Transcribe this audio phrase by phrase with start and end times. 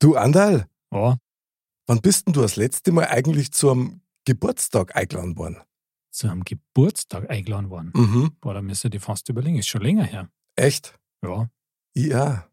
[0.00, 1.18] Du Andal, Ja,
[1.86, 5.58] wann bist denn du das letzte Mal eigentlich zum Geburtstag eingeladen worden?
[6.12, 7.92] zu einem Geburtstag eingeladen worden.
[7.94, 8.36] Mhm.
[8.40, 9.56] Boah, da müsst ihr die fast überlegen.
[9.58, 10.28] Ist schon länger her.
[10.56, 10.98] Echt?
[11.24, 11.48] Ja,
[11.94, 12.50] Ja.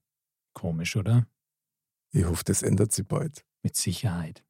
[0.54, 1.26] komisch, oder?
[2.14, 3.44] Ich hoffe, das ändert sich bald.
[3.64, 4.44] Mit Sicherheit.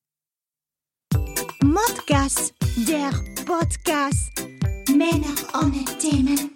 [1.63, 2.53] Modcast,
[2.85, 3.11] der
[3.45, 4.29] Podcast.
[4.89, 6.51] Männer ohne Themen.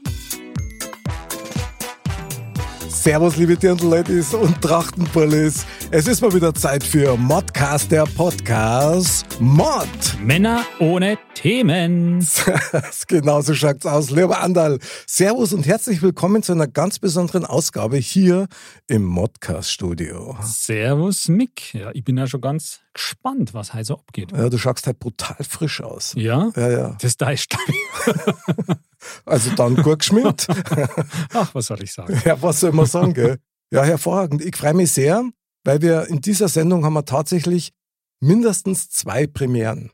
[3.02, 5.66] Servus, liebe Dirndl-Ladies und Trachtenpullis.
[5.90, 9.26] Es ist mal wieder Zeit für Modcast, der Podcast.
[9.40, 9.88] Mod!
[10.20, 12.24] Männer ohne Themen.
[13.08, 14.12] genau so schaut's aus.
[14.12, 18.46] Lieber Andal, Servus und herzlich willkommen zu einer ganz besonderen Ausgabe hier
[18.86, 20.38] im Modcast-Studio.
[20.44, 21.74] Servus, Mick.
[21.74, 24.32] Ja, ich bin ja schon ganz gespannt, was heute so abgeht.
[24.32, 26.14] Ja, du schaust halt brutal frisch aus.
[26.16, 26.52] Ja?
[26.56, 26.98] Ja, ja.
[27.02, 27.48] Das da ist
[29.26, 30.48] Also dann gut geschminkt.
[31.34, 32.22] Ach, was soll ich sagen?
[32.26, 33.38] Ja, was soll man sagen, gell?
[33.74, 34.44] Ja, hervorragend.
[34.44, 35.24] Ich freue mich sehr,
[35.64, 37.72] weil wir in dieser Sendung haben wir tatsächlich
[38.20, 39.92] mindestens zwei Premieren.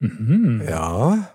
[0.00, 0.62] Mhm.
[0.68, 1.30] Ja.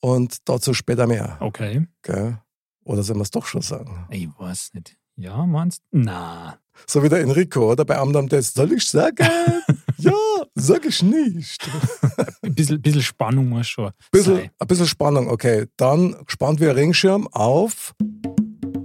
[0.00, 1.36] Und dazu später mehr.
[1.38, 1.86] Okay.
[2.02, 2.38] Gell?
[2.82, 4.04] Oder sollen wir es doch schon sagen?
[4.10, 4.96] Ich weiß nicht.
[5.14, 6.58] Ja, meinst Na.
[6.86, 7.84] So wie der Enrico, oder?
[7.84, 8.54] Bei Amdam Test.
[8.54, 9.24] Soll ich sagen?
[9.98, 10.12] ja,
[10.54, 11.68] sag ich nicht.
[12.42, 14.50] Ein bisschen, bisschen Spannung muss schon Bisschen, sein.
[14.58, 15.66] ein bisschen Spannung, okay.
[15.76, 17.94] Dann gespannt wie ein Ringschirm auf.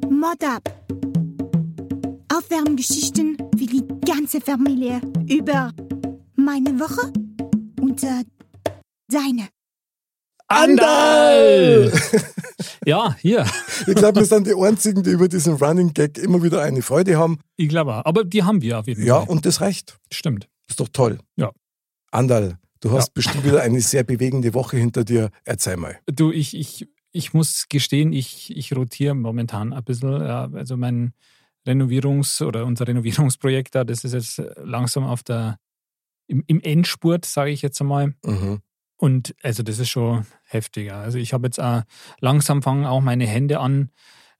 [0.09, 0.73] Mod ab.
[2.33, 5.71] Aufwärmgeschichten für die ganze Familie über
[6.35, 7.11] meine Woche
[7.81, 8.23] und äh,
[9.11, 9.47] deine.
[10.47, 11.91] Andal!
[12.85, 13.45] Ja, hier.
[13.85, 17.17] Ich glaube, wir sind die Einzigen, die über diesen Running Gag immer wieder eine Freude
[17.17, 17.37] haben.
[17.57, 18.05] Ich glaube auch.
[18.05, 19.29] Aber die haben wir auf jeden Ja, Fall.
[19.29, 19.97] und das reicht.
[20.09, 20.47] Stimmt.
[20.67, 21.19] Ist doch toll.
[21.35, 21.51] Ja.
[22.11, 23.11] Andal, du hast Ja.
[23.15, 25.29] bestimmt wieder eine sehr bewegende Woche hinter dir.
[25.45, 25.99] Erzähl mal.
[26.07, 30.13] Du, ich, ich, ich muss gestehen, ich, ich rotiere momentan ein bisschen.
[30.13, 31.13] Also mein
[31.65, 35.57] Renovierungs- oder unser Renovierungsprojekt da, das ist jetzt langsam auf der,
[36.27, 38.13] im, im Endspurt, sage ich jetzt einmal.
[38.25, 38.59] Mhm.
[38.99, 40.95] Und also das ist schon heftiger.
[40.97, 41.83] Also ich habe jetzt auch
[42.19, 43.91] langsam fangen auch meine Hände an,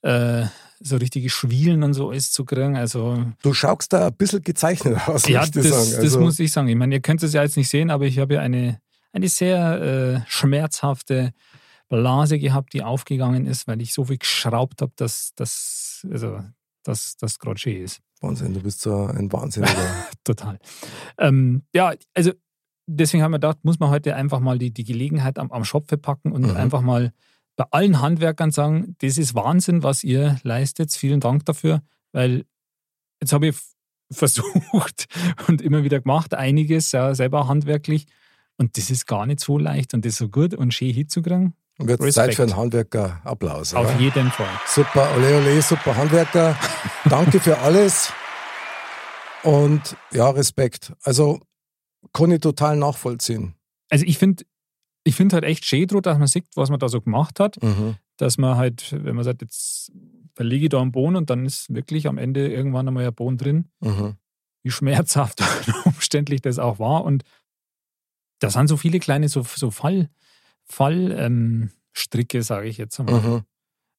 [0.02, 0.46] äh,
[0.80, 2.76] so richtige Schwielen und so alles zu kriegen.
[2.78, 5.90] Also Du schaust da ein bisschen gezeichnet aus, ja, muss ich dir das, sagen.
[5.92, 6.68] das Also, muss ich sagen.
[6.68, 8.80] Ich meine, ihr könnt es ja jetzt nicht sehen, aber ich habe ja eine,
[9.12, 11.34] eine sehr äh, schmerzhafte
[11.90, 16.40] Blase gehabt, die aufgegangen ist, weil ich so viel geschraubt habe, dass das, also,
[16.84, 18.02] dass das schön ist.
[18.22, 19.74] Wahnsinn, du bist so ein Wahnsinniger.
[20.24, 20.60] Total.
[21.18, 22.32] Ähm, ja, also
[22.88, 25.98] deswegen haben wir gedacht, muss man heute einfach mal die, die Gelegenheit am, am Schopfe
[25.98, 26.58] packen und Mhm.
[26.58, 27.14] einfach mal
[27.58, 30.94] bei allen Handwerkern sagen, das ist Wahnsinn, was ihr leistet.
[30.94, 31.82] Vielen Dank dafür,
[32.14, 32.46] weil
[33.22, 33.58] jetzt habe ich
[34.12, 35.08] versucht
[35.48, 38.06] und immer wieder gemacht, einiges ja, selber handwerklich.
[38.58, 41.54] Und das ist gar nicht so leicht und das so gut und schön hinzukriegen.
[41.78, 42.14] Und jetzt Respekt.
[42.14, 43.22] Zeit für einen Handwerker.
[43.24, 43.74] Applaus.
[43.74, 44.00] Auf oder?
[44.00, 44.50] jeden Fall.
[44.66, 46.58] Super, ole ole, super Handwerker.
[47.10, 48.12] Danke für alles.
[49.44, 50.94] Und ja, Respekt.
[51.04, 51.40] Also
[52.14, 53.54] kann ich total nachvollziehen.
[53.90, 54.44] Also ich finde
[55.08, 57.62] ich find halt echt schön, dass man sieht, was man da so gemacht hat.
[57.62, 57.96] Mhm.
[58.18, 59.92] dass man halt, wenn man sagt, jetzt
[60.34, 63.38] verlege ich da einen Boden und dann ist wirklich am Ende irgendwann einmal ein Boden
[63.38, 64.16] drin, Mhm.
[64.64, 67.04] wie schmerzhaft und umständlich das auch war.
[67.04, 67.24] Und
[68.40, 70.10] da sind so viele kleine so, so Fall,
[70.66, 73.22] Fall ähm, Stricke, sage ich jetzt einmal.
[73.22, 73.42] Mhm.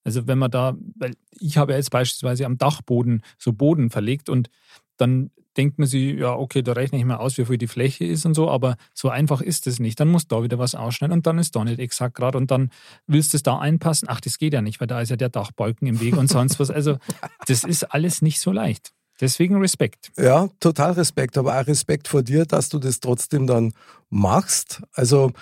[0.04, 4.48] Also wenn man da, weil ich habe jetzt beispielsweise am Dachboden so Boden verlegt und
[4.96, 8.04] dann denkt man sich, ja, okay, da rechne ich mal aus, wie viel die Fläche
[8.04, 9.98] ist und so, aber so einfach ist es nicht.
[10.00, 12.70] Dann muss da wieder was ausschneiden und dann ist da nicht exakt gerade und dann
[13.06, 14.08] willst du es da einpassen.
[14.10, 16.60] Ach, das geht ja nicht, weil da ist ja der Dachbalken im Weg und sonst
[16.60, 16.70] was.
[16.70, 16.96] Also
[17.46, 18.92] das ist alles nicht so leicht.
[19.20, 20.12] Deswegen Respekt.
[20.16, 23.72] Ja, total Respekt, aber auch Respekt vor dir, dass du das trotzdem dann
[24.10, 24.80] machst.
[24.92, 25.32] Also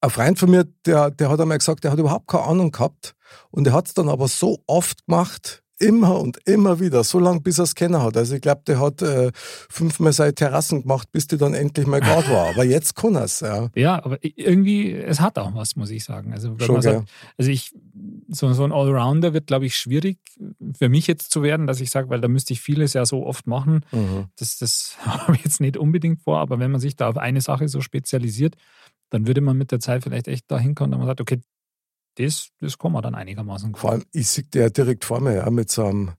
[0.00, 3.16] ein Freund von mir, der, der hat einmal gesagt, der hat überhaupt keine Ahnung gehabt
[3.50, 7.40] und er hat es dann aber so oft gemacht, immer und immer wieder, so lange
[7.40, 8.16] bis er es kennen hat.
[8.16, 12.00] Also ich glaube, der hat äh, fünfmal seine Terrassen gemacht, bis die dann endlich mal
[12.00, 12.50] gerade war.
[12.50, 13.68] Aber jetzt kann er es, ja.
[13.76, 16.32] Ja, aber irgendwie, es hat auch was, muss ich sagen.
[16.32, 17.74] Also, wenn Schon, man sagt, also ich,
[18.28, 20.18] so, so ein Allrounder wird, glaube ich, schwierig
[20.78, 23.26] für mich jetzt zu werden, dass ich sage, weil da müsste ich vieles ja so
[23.26, 23.84] oft machen.
[23.90, 24.26] Mhm.
[24.38, 27.40] Das, das habe ich jetzt nicht unbedingt vor, aber wenn man sich da auf eine
[27.40, 28.56] Sache so spezialisiert,
[29.08, 31.40] dann würde man mit der Zeit vielleicht echt dahin kommen, dass man sagt, okay,
[32.24, 35.50] das, das kann man dann einigermaßen Vor allem, ich sehe der direkt vor mir, ja,
[35.50, 36.10] mit so einem,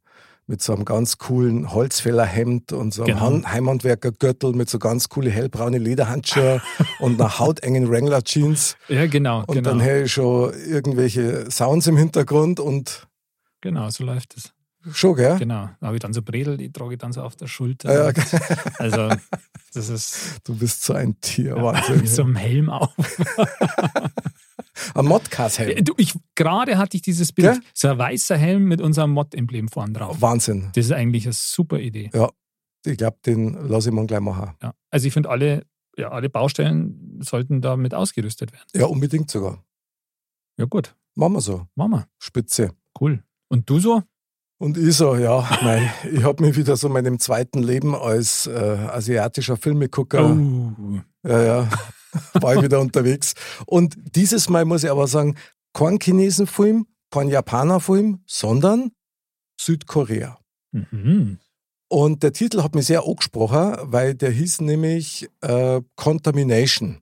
[0.47, 3.21] mit so einem ganz coolen Holzfällerhemd und so einem Genau.
[3.25, 6.61] Han- Heimhandwerkergürtel mit so ganz coole hellbraune Lederhandschuhe
[6.99, 8.75] und einer hautengen Wrangler-Jeans.
[8.89, 9.39] Ja, genau.
[9.45, 9.69] Und genau.
[9.69, 13.07] dann höre ich schon irgendwelche Sounds im Hintergrund und
[13.61, 14.53] genau, so läuft es.
[14.93, 15.37] schon, gell?
[15.39, 15.69] Genau.
[15.79, 17.93] Da habe ich dann so Bredel, die trage ich dann so auf der Schulter.
[17.93, 18.39] Ja, okay.
[18.79, 19.09] Also,
[19.73, 22.07] das ist Du bist so ein Tier, mit Wahnsinn.
[22.07, 22.93] so einem Helm auf.
[24.95, 25.83] Ein Modcast-Helm.
[26.35, 27.53] Gerade hatte ich dieses Bild.
[27.53, 27.61] Gell?
[27.73, 30.21] So ein weißer Helm mit unserem Mod-Emblem vorn drauf.
[30.21, 30.69] Wahnsinn.
[30.73, 32.09] Das ist eigentlich eine super Idee.
[32.13, 32.29] Ja,
[32.85, 34.55] ich glaube, den lasse ich mal gleich machen.
[34.61, 34.73] Ja.
[34.89, 35.65] Also ich finde, alle,
[35.97, 38.65] ja, alle Baustellen sollten damit ausgerüstet werden.
[38.73, 39.63] Ja, unbedingt sogar.
[40.57, 41.67] Ja gut, Machen wir so.
[41.75, 42.07] machen wir.
[42.19, 42.71] Spitze.
[42.99, 43.23] Cool.
[43.49, 44.03] Und du so?
[44.61, 48.45] Und ich so, ja, mei, ich habe mich wieder so in meinem zweiten Leben als
[48.45, 48.51] äh,
[48.91, 50.99] asiatischer Filmegucker, Oh.
[51.27, 51.69] ja, ja,
[52.33, 53.33] war ich wieder unterwegs.
[53.65, 55.35] Und dieses Mal muss ich aber sagen,
[55.73, 58.91] kein Chinesenfilm, kein Japanerfilm, sondern
[59.59, 60.37] Südkorea.
[60.71, 61.39] Mhm.
[61.89, 67.01] Und der Titel hat mich sehr angesprochen, weil der hieß nämlich äh, Contamination.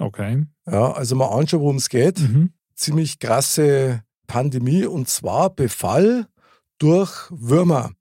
[0.00, 0.46] Okay.
[0.64, 2.20] Ja, also mal anschauen, worum es geht.
[2.20, 2.54] Mhm.
[2.74, 6.26] Ziemlich krasse Pandemie und zwar Befall
[6.78, 7.92] durch Würmer,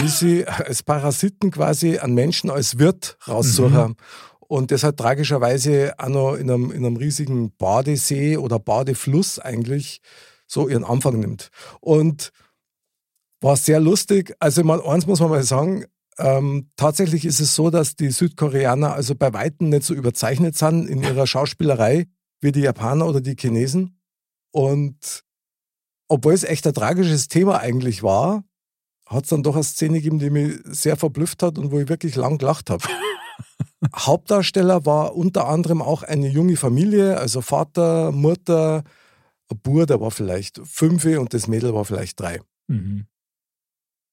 [0.00, 3.96] die sie als Parasiten quasi an Menschen als Wirt raussuchen.
[4.40, 10.00] Und das hat tragischerweise auch noch in einem, in einem riesigen Badesee oder Badefluss eigentlich
[10.46, 11.50] so ihren Anfang nimmt.
[11.80, 12.32] Und
[13.40, 14.34] war sehr lustig.
[14.40, 15.84] Also, meine, eins muss man mal sagen,
[16.18, 20.88] ähm, tatsächlich ist es so, dass die Südkoreaner also bei Weitem nicht so überzeichnet sind
[20.88, 22.06] in ihrer Schauspielerei
[22.40, 24.00] wie die Japaner oder die Chinesen.
[24.50, 25.24] Und
[26.08, 28.44] obwohl es echt ein tragisches Thema eigentlich war,
[29.06, 31.88] hat es dann doch eine Szene gegeben, die mich sehr verblüfft hat und wo ich
[31.88, 32.84] wirklich lang gelacht habe.
[33.94, 38.82] Hauptdarsteller war unter anderem auch eine junge Familie, also Vater, Mutter,
[39.50, 42.40] ein Bub, der war vielleicht fünf und das Mädel war vielleicht drei.
[42.66, 43.06] Mhm.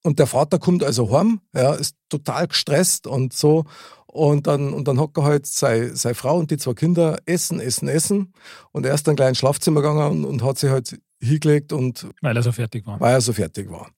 [0.03, 3.65] Und der Vater kommt also heim, ja, ist total gestresst und so.
[4.06, 7.59] Und dann, und dann hockt er halt seine, seine Frau und die zwei Kinder essen,
[7.59, 8.33] essen, essen.
[8.71, 12.07] Und er ist dann gleich ins Schlafzimmer gegangen und, und hat sich halt hingelegt und
[12.22, 13.00] Weil er so fertig war.
[13.00, 13.89] weil er so fertig war.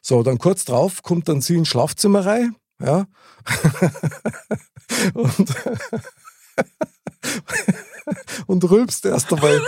[0.00, 3.06] So, dann kurz drauf kommt dann sie ins Schlafzimmer rein, ja.
[5.14, 5.54] und,
[8.46, 9.60] und rülpst erst einmal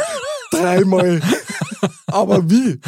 [0.51, 1.21] dreimal.
[2.07, 2.81] Aber wie?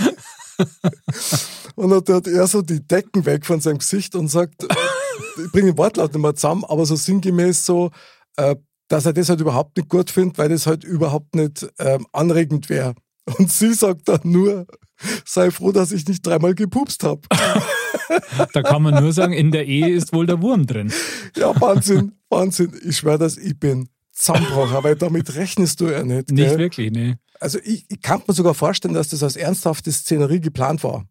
[1.75, 5.73] Und dann hat er so die Decken weg von seinem Gesicht und sagt, ich bringe
[5.73, 7.91] den Wortlaut nicht mehr zusammen, aber so sinngemäß so,
[8.37, 8.57] äh,
[8.89, 12.69] dass er das halt überhaupt nicht gut findet, weil das halt überhaupt nicht ähm, anregend
[12.69, 12.95] wäre.
[13.39, 14.67] Und sie sagt dann nur,
[15.25, 17.21] sei froh, dass ich nicht dreimal gepupst habe.
[18.53, 20.93] Da kann man nur sagen, in der Ehe ist wohl der Wurm drin.
[21.37, 22.73] Ja, Wahnsinn, Wahnsinn.
[22.85, 26.31] Ich schwöre das, ich bin zusammengebrochen, weil damit rechnest du ja nicht.
[26.31, 26.59] Nicht gell?
[26.59, 27.19] wirklich, ne.
[27.41, 31.07] Also ich, ich kann mir sogar vorstellen, dass das als ernsthafte Szenerie geplant war.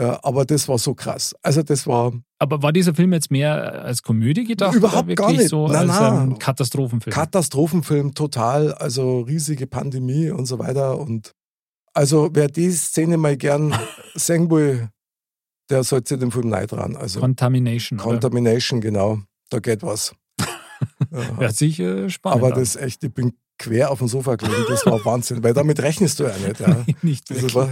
[0.00, 1.34] Ja, aber das war so krass.
[1.42, 4.74] Also das war Aber war dieser Film jetzt mehr als Komödie gedacht?
[4.74, 5.48] Überhaupt gar nicht.
[5.48, 6.38] so Nein, als nein.
[6.38, 7.14] Katastrophenfilm?
[7.14, 10.98] Katastrophenfilm total, also riesige Pandemie und so weiter.
[10.98, 11.34] Und
[11.94, 13.74] also wer die Szene mal gern
[14.14, 14.88] sehen will,
[15.70, 16.96] der sollte den Film neu dran.
[16.96, 17.98] Also Contamination.
[17.98, 18.08] oder?
[18.10, 19.20] Contamination, genau.
[19.50, 20.14] Da geht was.
[20.40, 20.46] Ja.
[21.38, 24.84] Hört sich äh, spannend Aber das echt, ich bin quer auf dem Sofa gelegen, das
[24.86, 26.60] war Wahnsinn, weil damit rechnest du ja nicht.
[26.60, 26.84] Ja.
[27.02, 27.68] nicht Das war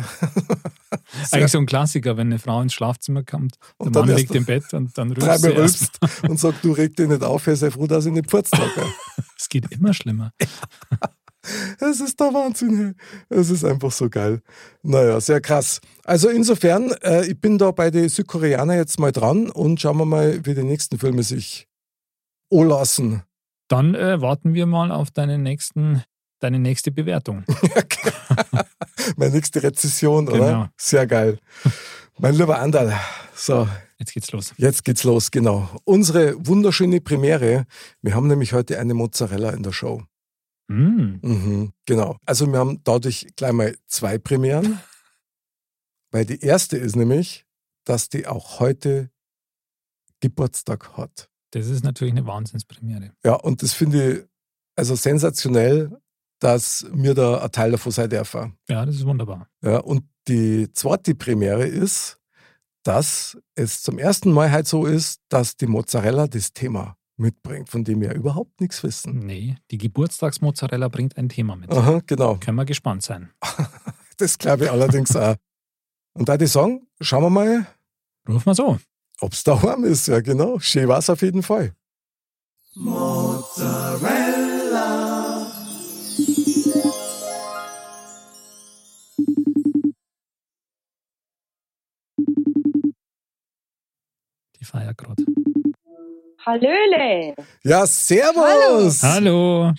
[1.32, 4.34] Eigentlich so ein Klassiker, wenn eine Frau ins Schlafzimmer kommt, Und der dann Mann liegt
[4.34, 5.98] im Bett und dann rülpst sie erst.
[6.02, 8.56] rülpst und sagt, du reg dich nicht auf, er sei froh, dass ich nicht pfurzt
[8.56, 8.70] habe.
[9.36, 10.32] Es geht immer schlimmer.
[11.80, 12.94] Es ist der Wahnsinn.
[13.28, 14.42] Es ist einfach so geil.
[14.82, 15.80] Naja, sehr krass.
[16.04, 20.04] Also insofern, äh, ich bin da bei den Südkoreanern jetzt mal dran und schauen wir
[20.04, 21.66] mal, wie die nächsten Filme sich
[22.52, 23.22] anlassen.
[23.68, 26.02] Dann äh, warten wir mal auf deine, nächsten,
[26.40, 27.44] deine nächste Bewertung.
[29.16, 30.38] Meine nächste Rezession, oder?
[30.38, 30.66] Genau.
[30.76, 31.38] Sehr geil.
[32.18, 32.92] Mein lieber Andal,
[33.34, 33.66] so,
[33.98, 34.52] Jetzt geht's los.
[34.56, 35.68] jetzt geht's los, genau.
[35.84, 37.64] Unsere wunderschöne Premiere.
[38.02, 40.02] Wir haben nämlich heute eine Mozzarella in der Show.
[40.70, 42.16] Mm, Mhm, genau.
[42.24, 44.78] Also wir haben dadurch gleich mal zwei Premieren,
[46.12, 47.44] weil die erste ist nämlich,
[47.84, 49.10] dass die auch heute
[50.20, 51.28] Geburtstag hat.
[51.52, 53.12] das ist natürlich eine Wahnsinnspremiere.
[53.24, 54.24] Ja, und das finde ich
[54.76, 55.90] also sensationell,
[56.38, 58.56] dass mir da ein Teil davon sein dürfen.
[58.68, 59.48] Ja, das ist wunderbar.
[59.62, 62.18] Ja, und die zweite Premiere ist,
[62.84, 67.84] dass es zum ersten Mal halt so ist, dass die Mozzarella das Thema mitbringt, von
[67.84, 69.18] dem wir überhaupt nichts wissen.
[69.20, 71.70] Nee, die Geburtstagsmozzarella bringt ein Thema mit.
[71.70, 72.36] Aha, genau.
[72.36, 73.30] Können wir gespannt sein.
[74.16, 75.36] Das glaube ich allerdings auch.
[76.12, 77.66] Und da die sagen, schauen wir mal,
[78.28, 78.78] Ruf mal so.
[79.22, 80.08] ob es daheim ist.
[80.08, 80.58] Ja, genau.
[80.58, 81.72] Schön war es auf jeden Fall.
[94.58, 95.24] Die feiert gerade.
[96.44, 97.34] Hallöle.
[97.62, 99.02] Ja, servus!
[99.02, 99.72] Hallo.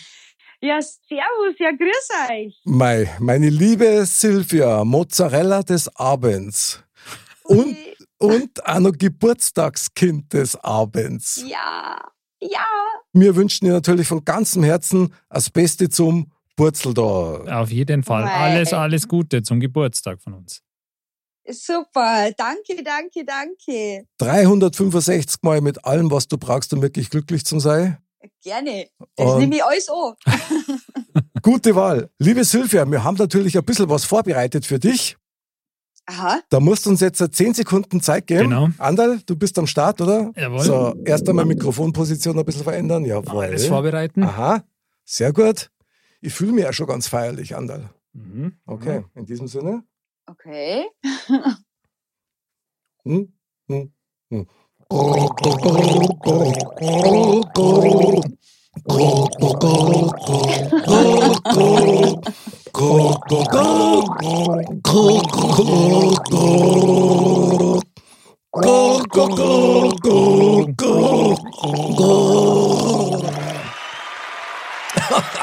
[0.61, 2.61] Ja, servus, ja, grüß euch.
[2.65, 6.83] Mei, meine liebe Silvia, Mozzarella des Abends.
[7.43, 7.75] Und,
[8.19, 11.43] und auch noch Geburtstagskind des Abends.
[11.47, 11.97] Ja,
[12.39, 12.67] ja.
[13.11, 17.47] Wir wünschen dir natürlich von ganzem Herzen das Beste zum Burzeldorf.
[17.47, 18.25] Auf jeden Fall.
[18.25, 18.31] Mei.
[18.31, 20.61] Alles, alles Gute zum Geburtstag von uns.
[21.49, 24.05] Super, danke, danke, danke.
[24.19, 27.97] 365 Mal mit allem, was du brauchst, um wirklich glücklich zu sein.
[28.43, 28.87] Gerne.
[29.15, 30.13] Das Und- nehme ich alles an.
[31.41, 32.09] Gute Wahl.
[32.19, 35.17] Liebe Silvia, wir haben natürlich ein bisschen was vorbereitet für dich.
[36.05, 36.41] Aha.
[36.49, 38.49] Da musst du uns jetzt 10 Sekunden Zeit geben.
[38.49, 38.69] Genau.
[38.77, 40.31] Andal, du bist am Start, oder?
[40.35, 40.59] Jawohl.
[40.61, 43.05] So, erst einmal Mikrofonposition ein bisschen verändern.
[43.05, 43.45] Jawohl.
[43.45, 44.23] Alles vorbereiten.
[44.23, 44.63] Aha,
[45.05, 45.71] sehr gut.
[46.19, 47.89] Ich fühle mich ja schon ganz feierlich, Andal.
[48.13, 48.57] Mhm.
[48.65, 49.83] Okay, in diesem Sinne.
[50.31, 50.87] Okay.
[53.03, 53.25] Hm,
[53.67, 53.89] hm,
[54.31, 54.45] hm.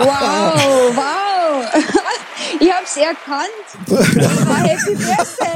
[0.00, 1.17] Wow, wow.
[2.88, 3.49] Hab's erkannt.
[3.87, 5.49] Das war Happy Birthday.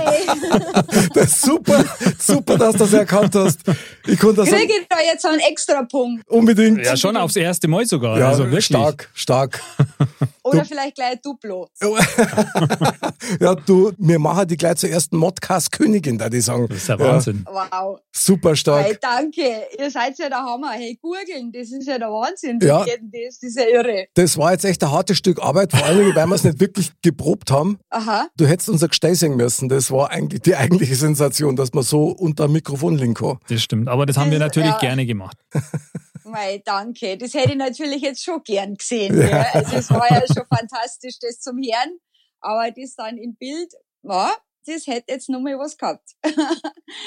[1.14, 1.84] Das ist super,
[2.18, 3.60] super, dass du das erkannt hast.
[4.06, 6.28] Ich konnte das Kriege ich da jetzt einen extra Punkt?
[6.28, 6.84] unbedingt.
[6.84, 8.18] Ja, schon aufs erste Mal sogar.
[8.18, 8.66] Ja, also wirklich.
[8.66, 9.60] stark, stark.
[10.42, 11.68] Oder vielleicht gleich ein Duplo.
[13.40, 16.66] ja, du, wir machen die gleich zur ersten Modcast-Königin, da die sagen.
[16.68, 17.46] Das ist ja Wahnsinn.
[17.46, 18.00] Wow.
[18.10, 18.84] Super stark.
[18.84, 19.66] Hey, danke.
[19.78, 20.72] Ihr seid ja der Hammer.
[20.72, 22.58] Hey, googeln, das ist ja der Wahnsinn.
[22.60, 22.84] Ja.
[22.84, 23.38] Wie geht denn das?
[23.38, 24.06] Das ist ja irre.
[24.14, 26.90] Das war jetzt echt ein hartes Stück Arbeit, vor Dingen, weil wir es nicht wirklich
[27.22, 27.78] geprobt haben.
[27.90, 28.28] Aha.
[28.36, 29.68] Du hättest unser Gestell singen müssen.
[29.68, 33.38] Das war eigentlich die eigentliche Sensation, dass man so unter dem Mikrofon liegen kann.
[33.48, 33.88] Das stimmt.
[33.88, 34.78] Aber das haben wir Das- natürlich ja.
[34.78, 35.36] gerne gemacht.
[36.24, 37.16] Mei, danke.
[37.18, 39.20] Das hätte ich natürlich jetzt schon gern gesehen.
[39.20, 39.42] Ja.
[39.52, 41.98] Also es war ja schon fantastisch, das zum Hören.
[42.40, 44.30] Aber das dann im Bild, ja,
[44.66, 46.10] das hätte jetzt noch mal was gehabt.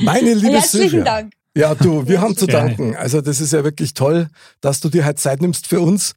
[0.01, 1.03] Meine liebe Herzlichen Silvia.
[1.03, 1.33] Dank.
[1.57, 2.95] Ja, du, wir haben zu danken.
[2.97, 4.29] Also das ist ja wirklich toll,
[4.61, 6.13] dass du dir halt Zeit nimmst für uns.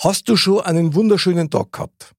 [0.00, 2.12] Hast du schon einen wunderschönen Tag gehabt?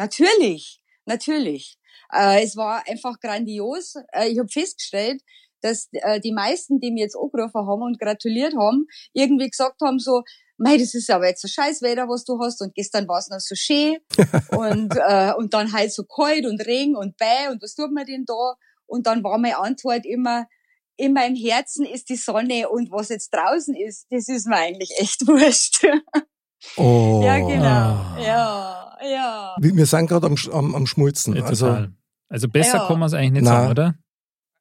[0.00, 1.76] Natürlich, natürlich.
[2.10, 3.96] Äh, es war einfach grandios.
[4.12, 5.20] Äh, ich habe festgestellt,
[5.60, 9.98] dass äh, die meisten, die mir jetzt angerufen haben und gratuliert haben, irgendwie gesagt haben
[9.98, 10.22] so,
[10.56, 13.28] Mei, das ist aber jetzt so scheiß Wetter, was du hast und gestern war es
[13.28, 13.98] noch so schön
[14.56, 18.06] und, äh, und dann halt so kalt und Regen und Bäh und was tut man
[18.06, 18.54] denn da?
[18.86, 20.46] Und dann war meine Antwort immer,
[20.96, 24.92] in meinem Herzen ist die Sonne und was jetzt draußen ist, das ist mir eigentlich
[24.98, 25.86] echt wurscht.
[26.76, 27.22] Oh.
[27.24, 27.64] ja, genau.
[27.64, 28.18] Ah.
[28.20, 29.56] Ja, ja.
[29.58, 31.36] Wir sind gerade am, am, am Schmulzen.
[31.36, 31.86] Ja, Also.
[32.32, 32.86] Also besser Ja.
[32.86, 33.50] kann man es eigentlich nicht Na.
[33.50, 33.94] sagen, oder?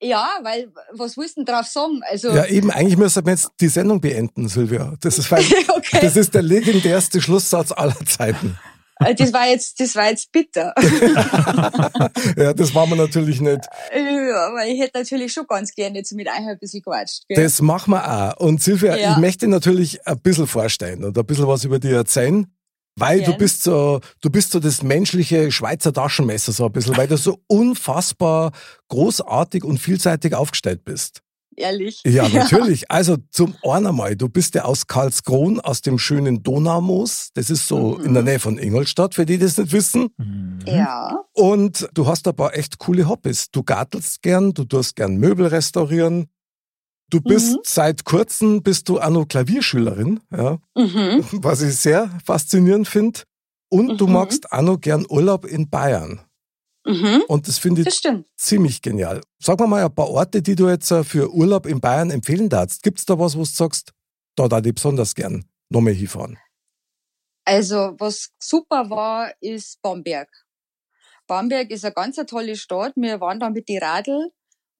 [0.01, 2.01] Ja, weil, was willst du denn drauf sagen?
[2.09, 4.95] Also, ja, eben, eigentlich müssen wir jetzt die Sendung beenden, Silvia.
[5.01, 5.99] Das ist, okay.
[6.01, 8.57] das ist der legendärste Schlusssatz aller Zeiten.
[9.01, 10.73] Äh, das war jetzt, das war jetzt bitter.
[12.37, 13.61] Ja, das war man natürlich nicht.
[13.93, 17.23] ja, aber ich hätte natürlich schon ganz gerne jetzt mit euch ein bisschen gequatscht.
[17.27, 17.43] Gell?
[17.43, 18.39] Das machen wir auch.
[18.39, 19.11] Und Silvia, Ja.
[19.13, 22.47] ich möchte natürlich ein bisschen vorstellen und ein bisschen was über dich erzählen.
[22.99, 27.07] Weil du bist so, du bist so das menschliche Schweizer Taschenmesser so ein bisschen, weil
[27.07, 28.51] du so unfassbar
[28.89, 31.21] großartig und vielseitig aufgestellt bist.
[31.55, 32.01] Ehrlich.
[32.05, 32.89] Ja, natürlich.
[32.89, 37.29] Also zum einen einmal, du bist ja aus Karlskron, aus dem schönen Donaumoos.
[37.33, 38.05] Das ist so Mhm.
[38.05, 40.07] in der Nähe von Ingolstadt, für die das nicht wissen.
[40.17, 40.59] Mhm.
[40.65, 41.19] Ja.
[41.33, 43.51] Und du hast ein paar echt coole Hobbys.
[43.51, 46.27] Du gartelst gern, du tust gern Möbel restaurieren.
[47.09, 47.59] Du bist Mhm.
[47.65, 51.23] seit kurzem bist du auch noch Klavierschülerin, ja, Mhm.
[51.43, 53.21] was ich sehr faszinierend finde.
[53.71, 54.13] Und du Mhm.
[54.13, 56.21] magst auch noch gern Urlaub in Bayern.
[56.85, 57.23] Mhm.
[57.27, 59.21] Und das finde ich Das ziemlich genial.
[59.39, 62.49] Sag mir mal ein paar Orte, die du jetzt äh, für Urlaub in Bayern empfehlen
[62.49, 62.81] darfst.
[62.83, 63.91] Gibt's da was, wo du sagst,
[64.35, 66.37] da da ich besonders gern nochmal hinfahren?
[67.45, 70.29] Also, was super war, ist Bamberg.
[71.27, 72.93] Bamberg ist eine ganz tolle Stadt.
[72.95, 74.31] Wir waren da mit die Radl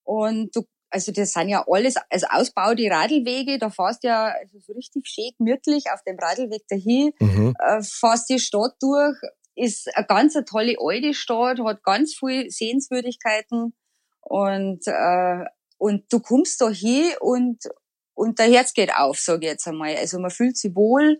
[0.03, 4.60] und du, also das sind ja alles, also Ausbau die Radlwege, da fährst ja also
[4.60, 7.55] so richtig schön gemütlich auf dem Radlweg dahin, Mhm.
[7.60, 9.15] äh, fährst die Stadt durch,
[9.55, 13.74] ist eine ganz eine tolle alte Stadt, hat ganz viel Sehenswürdigkeiten
[14.22, 15.46] und, äh,
[15.77, 17.63] und du kommst da hin und,
[18.13, 19.96] und der Herz geht auf, sage ich jetzt einmal.
[19.96, 21.17] Also man fühlt sich wohl,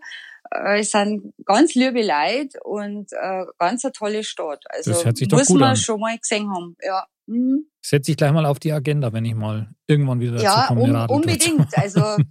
[0.52, 4.64] äh, es sind ganz liebe Leute und äh, ganz eine tolle Stadt.
[4.68, 5.76] Also Das hört sich doch muss gut man an.
[5.76, 6.76] schon mal gesehen haben.
[6.82, 7.66] Ja, mhm.
[7.82, 10.82] Setze ich gleich mal auf die Agenda, wenn ich mal irgendwann wieder dazu ja komme.
[10.82, 11.78] Radeltour zu unbedingt.
[11.78, 12.02] Also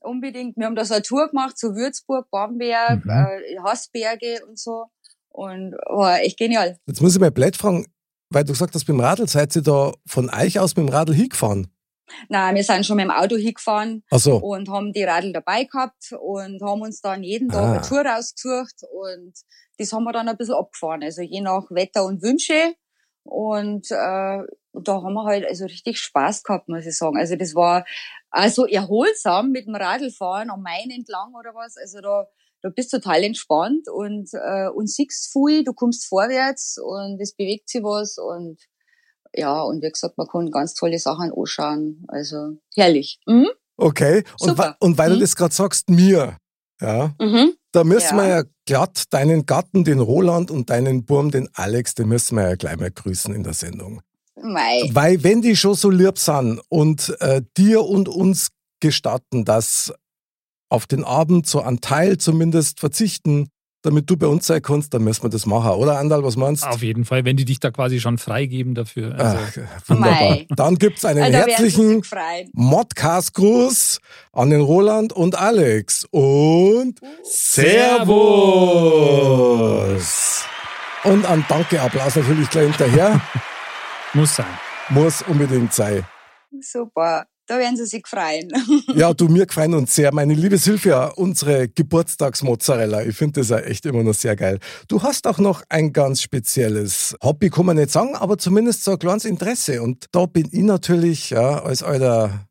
[0.00, 0.56] unbedingt.
[0.56, 3.10] Wir haben da so eine Tour gemacht zu Würzburg, Bamberg, Mhm.
[3.10, 4.86] äh, Hassberge und so.
[5.30, 6.76] Und war echt genial.
[6.86, 7.86] Jetzt muss ich mal blöd fragen,
[8.30, 11.14] weil du gesagt hast, beim Radl seid ihr da von euch aus mit dem Radl
[11.14, 11.68] hingefahren?
[12.28, 14.36] Nein, wir sind schon mit dem Auto hingefahren Ach so.
[14.36, 17.72] und haben die Radl dabei gehabt und haben uns dann jeden Tag Ah.
[17.72, 19.32] eine Tour rausgesucht und
[19.78, 22.74] das haben wir dann ein bisschen abgefahren, also je nach Wetter und Wünsche.
[23.24, 23.94] Und äh,
[24.74, 27.16] da haben wir halt also richtig Spaß gehabt, muss ich sagen.
[27.16, 27.84] Also das war
[28.30, 31.76] also erholsam mit dem Radlfahren am Main entlang oder was.
[31.76, 32.26] Also da,
[32.62, 37.34] da bist du total entspannt und, äh, und siehst viel, du kommst vorwärts und es
[37.34, 38.60] bewegt sich was und
[39.36, 42.04] ja, und wie gesagt, man kann ganz tolle Sachen anschauen.
[42.08, 43.18] Also herrlich.
[43.26, 43.48] Mhm.
[43.76, 44.22] Okay.
[44.40, 44.76] Und, Super.
[44.80, 45.20] und weil du Hm.
[45.20, 46.36] das gerade sagst, mir,
[46.80, 47.54] ja, Mhm.
[47.72, 48.22] da müssen Ja.
[48.22, 52.48] wir ja glatt deinen Gatten, den Roland und deinen Burm, den Alex, den müssen wir
[52.48, 54.00] ja gleich mal grüßen in der Sendung.
[54.42, 54.88] Mei.
[54.92, 58.48] Weil wenn die schon so lieb sind und äh, dir und uns
[58.80, 59.92] gestatten, dass
[60.68, 63.48] auf den Abend so einen Teil zumindest verzichten,
[63.84, 66.66] damit du bei uns sein kannst, dann müssen wir das machen, oder Andal, was meinst
[66.66, 69.14] Auf jeden Fall, wenn die dich da quasi schon freigeben dafür.
[69.18, 70.30] Also, Ach, wunderbar.
[70.30, 70.46] Mei.
[70.56, 72.02] Dann gibt's einen Ah, da werden sie herzlichen.
[72.54, 74.00] Modcast-Gruß
[74.32, 76.06] an den Roland und Alex.
[76.10, 77.84] Und Servus.
[81.04, 83.20] Und ein Danke-Applaus natürlich gleich hinterher.
[84.14, 84.46] muss sein.
[84.88, 86.06] Muss unbedingt sein.
[86.60, 87.26] Super.
[87.46, 88.50] Da werden sie sich freuen.
[88.94, 90.14] Ja, du, mir gefallen uns sehr.
[90.14, 93.02] Meine liebe Silvia, unsere Geburtstagsmozzarella.
[93.04, 94.58] Ich finde das ja echt immer noch sehr geil.
[94.88, 98.92] Du hast auch noch ein ganz spezielles Hobby, kann man nicht sagen, aber zumindest so
[98.92, 99.82] ein kleines Interesse.
[99.82, 102.46] Und da bin ich natürlich ja, als alter,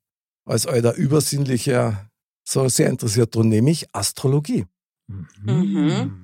[0.46, 2.10] als alter Übersinnlicher
[2.44, 4.66] so sehr interessiert dran, nämlich Astrologie.
[5.08, 6.23] Mhm.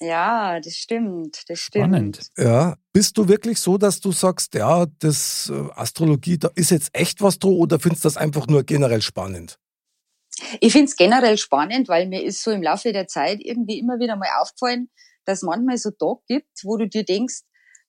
[0.00, 1.42] Ja, das stimmt.
[1.48, 1.86] Das stimmt.
[1.86, 2.30] Spannend.
[2.36, 6.90] Ja, bist du wirklich so, dass du sagst, ja, das äh, Astrologie, da ist jetzt
[6.92, 9.58] echt was dran oder findest du das einfach nur generell spannend?
[10.60, 14.16] Ich find's generell spannend, weil mir ist so im Laufe der Zeit irgendwie immer wieder
[14.16, 14.90] mal aufgefallen,
[15.24, 17.40] dass manchmal so Tage gibt, wo du dir denkst,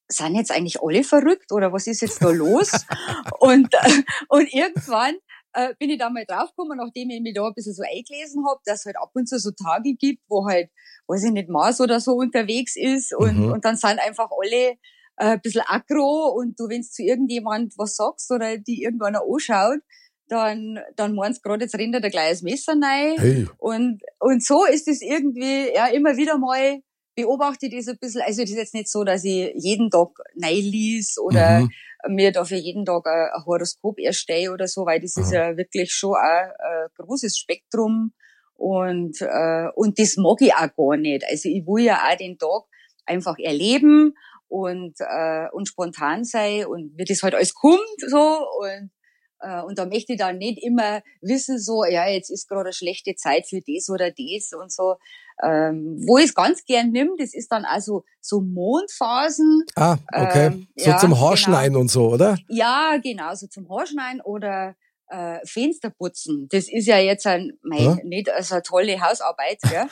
[0.09, 2.71] sind jetzt eigentlich alle verrückt oder was ist jetzt da los?
[3.39, 5.15] und, äh, und irgendwann
[5.53, 8.59] äh, bin ich da mal draufgekommen, nachdem ich mich da ein bisschen so eingelesen habe,
[8.65, 10.69] dass es halt ab und zu so Tage gibt, wo halt,
[11.08, 13.52] weiß ich nicht, Mars oder so unterwegs ist und, Mhm.
[13.52, 14.78] und dann sind einfach alle äh,
[15.17, 19.80] ein bisschen aggro und du, wenn zu irgendjemand was sagst oder die irgendwann anschaut,
[20.28, 23.15] dann, dann meinst gerade, jetzt rennt er da gleich das Messer rein.
[23.17, 23.48] Hey.
[23.58, 26.82] Und, und so ist es irgendwie, ja, immer wieder mal
[27.15, 28.22] beobachte das ein bisschen.
[28.22, 31.70] Also, es ist jetzt nicht so, dass ich jeden Tag neu lies oder Mhm.
[32.10, 35.36] mir dafür jeden Tag ein ein Horoskop erstelle oder so, weil das ist Mhm.
[35.36, 38.13] ja wirklich schon auch ein großes Spektrum
[38.58, 41.24] und, äh, und das mag ich auch gar nicht.
[41.30, 42.63] Also, ich will ja auch den Tag
[43.06, 44.13] einfach erleben
[44.48, 48.17] und, äh, und spontan sein und wie das halt alles kommt, so,
[48.60, 48.91] und,
[49.39, 52.74] äh, und da möchte ich dann nicht immer wissen, so, ja, jetzt ist gerade eine
[52.74, 54.96] schlechte Zeit für das oder das und so.
[55.43, 59.65] Ähm, wo ich es ganz gern nimm, das ist dann also so Mondphasen.
[59.76, 60.48] Ah, okay.
[60.48, 62.39] Ähm, so ja, zum Haarschneiden und so, oder?
[62.50, 64.76] Ja, genau, so zum Haarschneiden oder
[65.10, 66.48] äh, Fenster putzen.
[66.50, 67.98] Das ist ja jetzt ein, mein, Ja.
[68.04, 69.88] nicht also eine tolle Hausarbeit, gell?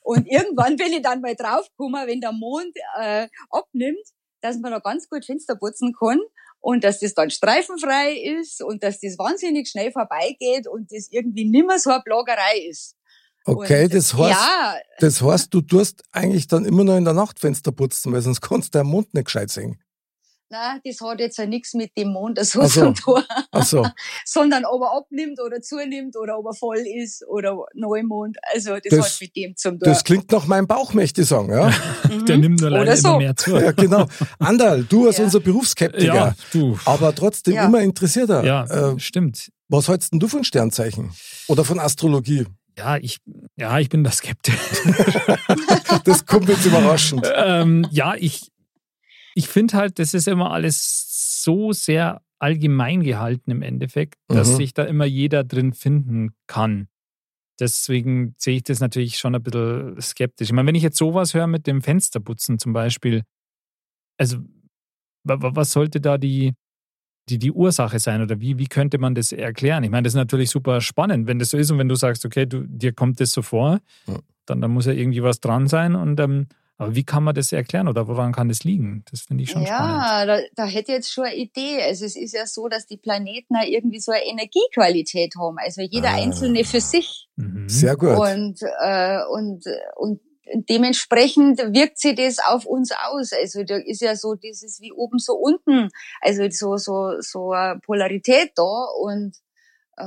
[0.00, 4.06] Und irgendwann bin ich dann mal draufgekommen, wenn der Mond äh, abnimmt,
[4.40, 6.20] dass man da ganz gut Fenster putzen kann
[6.60, 11.44] und dass das dann streifenfrei ist und dass das wahnsinnig schnell vorbeigeht und das irgendwie
[11.44, 12.96] nimmer so eine Plagerei ist.
[13.44, 17.14] Okay, und, das heißt, Ja, das heißt, du tust eigentlich dann immer nur in der
[17.14, 19.80] Nacht Fenster putzen, weil sonst kannst du den Mund nicht gescheit sehen.
[20.50, 22.92] Na, das hat jetzt ja nichts mit dem Mond so Ach so.
[22.92, 23.86] zu tun, Ach so.
[24.24, 28.36] sondern ob er abnimmt oder zunimmt oder ob er voll ist oder Neumond.
[28.54, 29.80] Also das, Das- hat mit dem zum tun.
[29.80, 31.52] Das klingt nach meinem Bauch, möchte ich sagen.
[31.52, 31.70] Ja,
[32.08, 32.26] Mhm.
[32.26, 33.08] Der nimmt nur leider so.
[33.08, 33.50] immer mehr zu.
[33.58, 34.06] ja genau.
[34.38, 35.24] Andal, du als Ja.
[35.24, 36.78] unser Berufsskeptiker, Ja, du.
[36.86, 37.66] aber trotzdem Ja.
[37.66, 38.44] immer interessierter.
[38.44, 39.50] Ja, Äh, stimmt.
[39.68, 41.10] was hältst denn du von Sternzeichen?
[41.48, 42.46] Oder von Astrologie?
[42.78, 43.18] Ja, ich,
[43.56, 44.54] ja, ich bin da skeptisch.
[46.04, 47.26] Das kommt jetzt überraschend.
[47.34, 48.48] ähm, ja, ich,
[49.38, 54.56] ich finde halt, das ist immer alles so sehr allgemein gehalten im Endeffekt, dass Mhm.
[54.56, 56.88] sich da immer jeder drin finden kann.
[57.60, 60.48] Deswegen sehe ich das natürlich schon ein bisschen skeptisch.
[60.48, 63.22] Ich meine, wenn ich jetzt sowas höre mit dem Fensterputzen zum Beispiel,
[64.18, 64.38] also
[65.24, 66.54] wa- wa- was sollte da die,
[67.28, 69.84] die, die Ursache sein oder wie, wie könnte man das erklären?
[69.84, 72.24] Ich meine, das ist natürlich super spannend, wenn das so ist und wenn du sagst,
[72.24, 74.18] okay, du, dir kommt das so vor, Ja.
[74.46, 76.46] dann, dann muss ja irgendwie was dran sein und ähm,
[76.78, 79.04] aber wie kann man das erklären oder woran kann das liegen?
[79.10, 79.98] Das finde ich schon spannend.
[79.98, 81.82] ja, da, da hätte ich jetzt schon eine Idee.
[81.82, 85.56] Also es ist ja so, dass die Planeten auch irgendwie so eine Energiequalität haben.
[85.58, 86.14] Also jeder Ah.
[86.22, 87.28] einzelne für sich.
[87.36, 87.68] Mhm.
[87.68, 88.16] Sehr gut.
[88.16, 89.64] Und, äh, und,
[89.96, 90.20] und
[90.68, 93.32] dementsprechend wirkt sich das auf uns aus.
[93.32, 95.88] Also da ist ja so dieses wie oben so unten.
[96.20, 99.36] Also so, so, so eine Polarität da und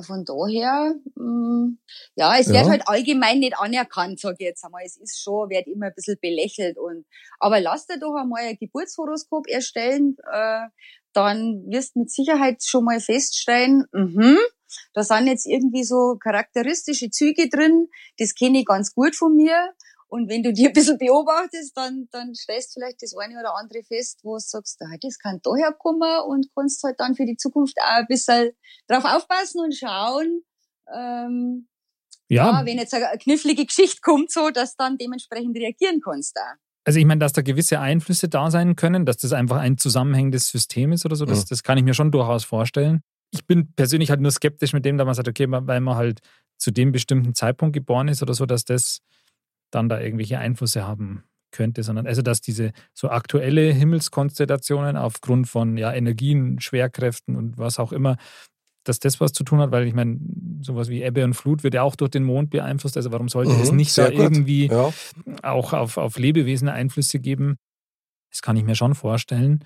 [0.04, 1.74] von daher, mh,
[2.16, 2.72] ja, es wird Ja.
[2.72, 4.84] halt allgemein nicht anerkannt, sag ich jetzt einmal.
[4.86, 7.06] Es ist schon, wird immer ein bisschen belächelt und,
[7.40, 10.68] aber lass dir doch einmal ein Geburtshoroskop erstellen, äh,
[11.14, 14.38] dann wirst mit Sicherheit schon mal feststellen, mhm,
[14.94, 19.74] da sind jetzt irgendwie so charakteristische Züge drin, das kenne ich ganz gut von mir.
[20.12, 23.56] Und wenn du dir ein bisschen beobachtest, dann, dann stellst du vielleicht das eine oder
[23.56, 27.26] andere fest, wo du sagst, ah, das kann daher kommen und kannst halt dann für
[27.26, 28.52] die Zukunft auch ein bisschen
[28.90, 30.44] drauf aufpassen und schauen,
[30.94, 31.70] ähm,
[32.28, 32.60] ja.
[32.60, 32.66] ja.
[32.66, 36.56] wenn jetzt eine knifflige Geschichte kommt, so, dass dann dementsprechend reagieren kannst da.
[36.84, 40.50] Also ich meine, dass da gewisse Einflüsse da sein können, dass das einfach ein zusammenhängendes
[40.50, 41.46] System ist oder so, das, ja.
[41.48, 43.02] das kann ich mir schon durchaus vorstellen.
[43.30, 46.20] Ich bin persönlich halt nur skeptisch mit dem, da man sagt, okay, weil man halt
[46.58, 49.00] zu dem bestimmten Zeitpunkt geboren ist oder so, dass das
[49.72, 55.78] dann da irgendwelche Einflüsse haben könnte, sondern also, dass diese so aktuelle Himmelskonstellationen aufgrund von
[55.78, 58.18] ja, Energien, Schwerkräften und was auch immer,
[58.84, 60.20] dass das was zu tun hat, weil ich meine,
[60.62, 62.98] sowas wie Ebbe und Flut wird ja auch durch den Mond beeinflusst.
[62.98, 64.20] Also warum sollte mhm, es nicht da gut.
[64.20, 64.92] irgendwie ja.
[65.44, 67.58] auch auf, auf Lebewesen Einflüsse geben?
[68.32, 69.64] Das kann ich mir schon vorstellen.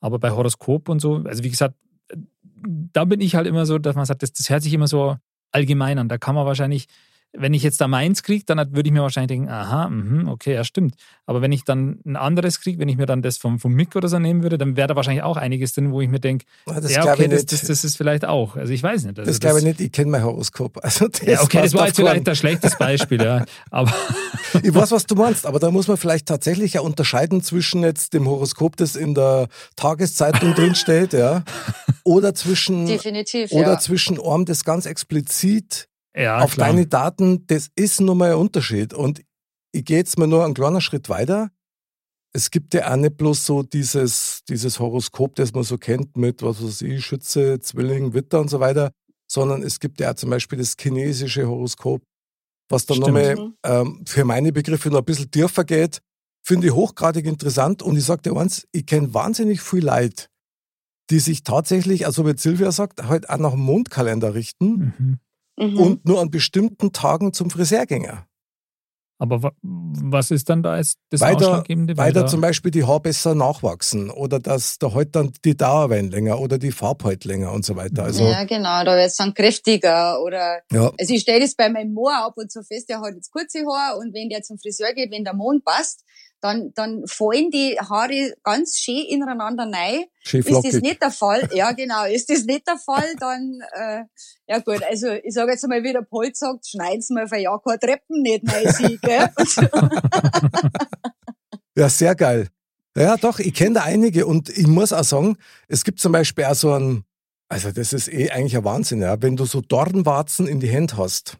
[0.00, 1.76] Aber bei Horoskop und so, also wie gesagt,
[2.62, 5.16] da bin ich halt immer so, dass man sagt, das, das hört sich immer so
[5.52, 6.08] allgemein an.
[6.08, 6.88] Da kann man wahrscheinlich
[7.32, 10.54] wenn ich jetzt da meins kriege, dann würde ich mir wahrscheinlich denken, aha, mh, okay,
[10.54, 10.94] ja, stimmt.
[11.26, 13.94] Aber wenn ich dann ein anderes kriege, wenn ich mir dann das vom, vom Mick
[13.96, 16.46] oder so nehmen würde, dann wäre da wahrscheinlich auch einiges drin, wo ich mir denke,
[16.66, 18.56] ja, okay, das, das, das, ist vielleicht auch.
[18.56, 19.18] Also ich weiß nicht.
[19.18, 20.78] Also das, glaube ich nicht, ich kenne mein Horoskop.
[20.88, 23.44] Also ja, okay, das war jetzt vielleicht ein schlechtes Beispiel, ja.
[23.70, 23.92] Aber
[24.62, 28.14] ich weiß, was du meinst, aber da muss man vielleicht tatsächlich ja unterscheiden zwischen jetzt
[28.14, 31.44] dem Horoskop, das in der Tageszeitung drinsteht, ja,
[32.04, 33.78] oder zwischen, Definitiv, oder ja.
[33.78, 36.68] zwischen Orm, das ganz explizit ja, auf klar.
[36.68, 38.92] deine Daten, das ist nun mal ein Unterschied.
[38.92, 39.22] Und
[39.72, 41.50] ich gehe jetzt mal nur einen kleinen Schritt weiter.
[42.34, 46.42] Es gibt ja auch nicht bloß so dieses, dieses Horoskop, das man so kennt mit,
[46.42, 48.90] was weiß ich, Schütze, Zwilling, Witter und so weiter,
[49.30, 52.02] sondern es gibt ja auch zum Beispiel das chinesische Horoskop,
[52.68, 56.00] was dann nochmal ähm, für meine Begriffe noch ein bisschen tiefer geht.
[56.44, 60.26] Finde ich hochgradig interessant und ich sage dir eins, ich kenne wahnsinnig viel Leute,
[61.10, 64.94] die sich tatsächlich, also wie Silvia sagt, halt auch nach dem Mondkalender richten.
[64.98, 65.20] Mhm
[65.58, 65.78] mhm.
[65.78, 68.28] und nur an bestimmten Tagen zum Friseurgänger.
[69.20, 71.96] Aber was ist dann da als das weil Ausschlaggebende?
[71.96, 75.88] Weil da zum Beispiel die Haare besser nachwachsen oder dass da halt dann die Dauer
[75.88, 78.04] länger oder die Farbe halt länger und so weiter.
[78.04, 80.92] Also, ja, genau, da wird es dann kräftiger oder, ja.
[80.98, 83.58] also ich stelle das bei meinem Moor ab und zu fest, der hat jetzt kurze
[83.66, 86.04] Haare und wenn der zum Friseur geht, wenn der Mond passt,
[86.40, 90.04] dann, dann fallen die Haare ganz schön ineinander rein.
[90.20, 91.48] Schön ist das nicht der Fall?
[91.52, 92.04] Ja, genau.
[92.04, 94.04] Ist das nicht der Fall, dann, äh,
[94.46, 97.38] ja gut, also ich sage jetzt mal, wie der Paul sagt, schneiden Sie mal für
[97.38, 99.28] ja keine Treppen nicht rein, sie, gell?
[101.76, 102.48] ja, sehr geil.
[102.96, 105.36] Ja, doch, ich kenne da einige und ich muss auch sagen,
[105.68, 107.04] es gibt zum Beispiel auch so ein,
[107.48, 110.96] also das ist eh eigentlich ein Wahnsinn, ja, wenn du so Dornwarzen in die Hände
[110.96, 111.38] hast.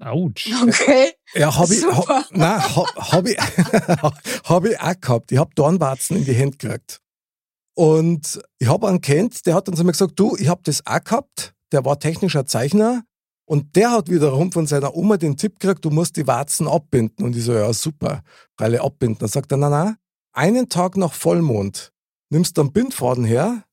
[0.00, 0.50] Autsch.
[0.62, 1.12] Okay.
[1.34, 3.38] Ja, habe ich, ha, nein, habe hab ich,
[4.44, 5.32] hab ich auch gehabt.
[5.32, 7.00] Ich habe Dornwarzen in die Hände gekriegt.
[7.74, 10.84] Und ich habe einen kennt, der hat dann zu mir gesagt, du, ich habe das
[10.86, 11.54] auch gehabt.
[11.72, 13.04] Der war technischer Zeichner.
[13.46, 17.24] Und der hat wiederum von seiner Oma den Tipp gekriegt, du musst die Warzen abbinden.
[17.24, 18.22] Und ich so, ja, super,
[18.56, 19.18] alle abbinden.
[19.18, 19.96] Dann sagt er, na, na,
[20.32, 21.92] einen Tag nach Vollmond
[22.30, 23.64] nimmst du einen Bindfaden her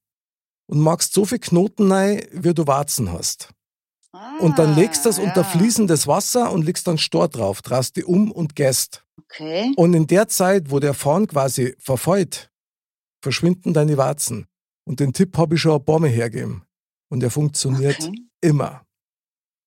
[0.68, 3.50] und machst so viel Knoten rein, wie du Warzen hast
[4.40, 5.28] und dann legst du das ah, ja.
[5.28, 9.04] unter fließendes Wasser und legst dann Stor drauf, drast die um und gäst.
[9.18, 9.74] Okay.
[9.76, 12.52] Und in der Zeit, wo der Faun quasi verfeuert,
[13.22, 14.48] verschwinden deine Warzen.
[14.86, 16.64] Und den Tipp habe ich schon ein paar Mal hergegeben.
[17.10, 18.16] Und der funktioniert okay.
[18.42, 18.84] immer.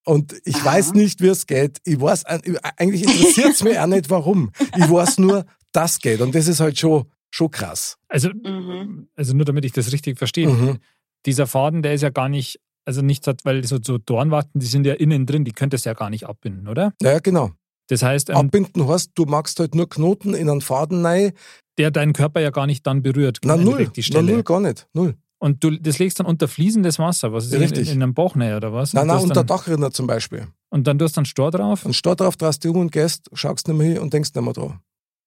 [0.04, 0.64] Und ich Aha.
[0.64, 1.78] weiß nicht, wie es geht.
[1.84, 4.50] Ich weiß, eigentlich interessiert es mich auch nicht, warum.
[4.76, 6.20] Ich weiß nur, das geht.
[6.20, 7.98] Und das ist halt schon, schon krass.
[8.08, 9.08] Also, mhm.
[9.14, 10.48] also nur damit ich das richtig verstehe.
[10.48, 10.78] Mhm.
[11.26, 12.60] Dieser Faden, der ist ja gar nicht
[12.90, 15.94] also nicht, weil so, so Dornwarten, die sind ja innen drin, die könntest du ja
[15.94, 16.92] gar nicht abbinden, oder?
[17.00, 17.52] Ja, genau.
[17.88, 21.30] Das heißt, ähm, abbinden heißt, du machst halt nur Knoten in einen Faden rein.
[21.78, 23.38] Der deinen Körper ja gar nicht dann berührt.
[23.44, 24.24] Na null, die Stelle.
[24.24, 25.14] Na, null gar nicht, null.
[25.38, 27.88] Und du das legst dann unter fließendes Wasser, was ist Richtig.
[27.88, 28.92] In, in einem Bauch näher oder was?
[28.92, 30.48] Nein, nein, unter Dachrinner zum Beispiel.
[30.70, 31.84] Und dann tust du einen Stor drauf?
[31.84, 34.44] Einen Stor drauf, drehst dich um und gehst, schaust nicht mehr hin und denkst nicht
[34.44, 34.80] mehr dran.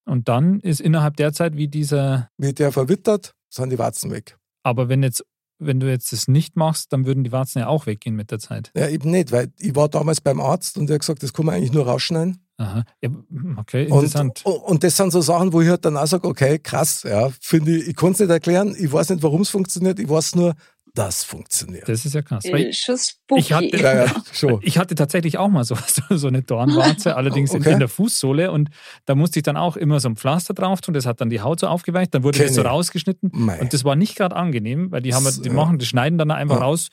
[0.05, 2.29] Und dann ist innerhalb der Zeit, wie dieser...
[2.37, 4.37] Wie der verwittert, sind die Warzen weg.
[4.63, 5.23] Aber wenn jetzt
[5.65, 8.39] wenn du jetzt das nicht machst, dann würden die Warzen ja auch weggehen mit der
[8.39, 8.71] Zeit.
[8.75, 11.45] Ja, eben nicht, weil ich war damals beim Arzt und der hat gesagt, das kann
[11.45, 12.39] man eigentlich nur rausschneiden.
[12.57, 13.09] Aha, ja,
[13.57, 14.41] okay, interessant.
[14.45, 17.29] Und, und, das sind so Sachen, wo ich halt dann auch sage, okay, krass, ja,
[17.41, 20.35] finde ich, ich kann es nicht erklären, ich weiß nicht, warum es funktioniert, ich weiß
[20.35, 20.53] nur,
[20.95, 21.89] das funktioniert.
[21.89, 22.43] Das ist ja krass.
[22.45, 22.87] Weil ich,
[23.35, 25.75] ich, hatte, ja, ja, ich hatte tatsächlich auch mal so,
[26.09, 27.69] so eine Dornwarze, allerdings okay.
[27.69, 28.51] in, in, der Fußsohle.
[28.51, 28.69] Und
[29.05, 30.93] da musste ich dann auch immer so ein Pflaster drauf tun.
[30.93, 32.13] Das hat dann die Haut so aufgeweicht.
[32.13, 32.49] Dann wurde Kenne.
[32.49, 33.31] das so rausgeschnitten.
[33.33, 33.59] Mei.
[33.59, 36.57] Und das war nicht gerade angenehm, weil die haben, die machen, die schneiden dann einfach
[36.57, 36.61] ja.
[36.61, 36.89] raus,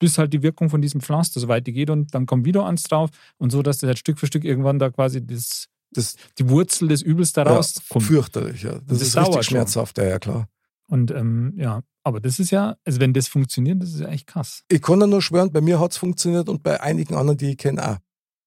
[0.00, 1.90] bis halt die Wirkung von diesem Pflaster so weit die geht.
[1.90, 3.10] Und dann kommt wieder eins drauf.
[3.38, 6.88] Und so, dass das halt Stück für Stück irgendwann da quasi das, das die Wurzel
[6.88, 8.02] des Übels da rauskommt.
[8.02, 8.72] Ja, fürchterlich, ja.
[8.72, 10.48] Das, das ist richtig schmerzhaft, ja, ja, klar.
[10.88, 14.26] Und ähm, ja, aber das ist ja, also wenn das funktioniert, das ist ja echt
[14.26, 14.62] krass.
[14.68, 17.50] Ich kann ja nur schwören, bei mir hat es funktioniert und bei einigen anderen, die
[17.50, 17.96] ich kenne, auch.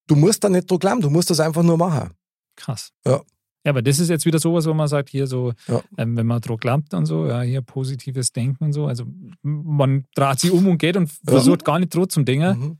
[0.06, 2.10] Du musst da nicht dran glauben, du musst das einfach nur machen.
[2.56, 2.92] Krass.
[3.06, 3.20] Ja.
[3.64, 5.82] Ja, aber das ist jetzt wieder sowas, wo man sagt, hier so, Ja.
[5.98, 8.86] ähm, wenn man dran glaubt und so, ja, hier positives Denken und so.
[8.86, 9.04] Also
[9.42, 11.32] man dreht sich um und geht und Ja.
[11.32, 12.58] versucht gar nicht dran zum Dingen.
[12.58, 12.78] Mhm.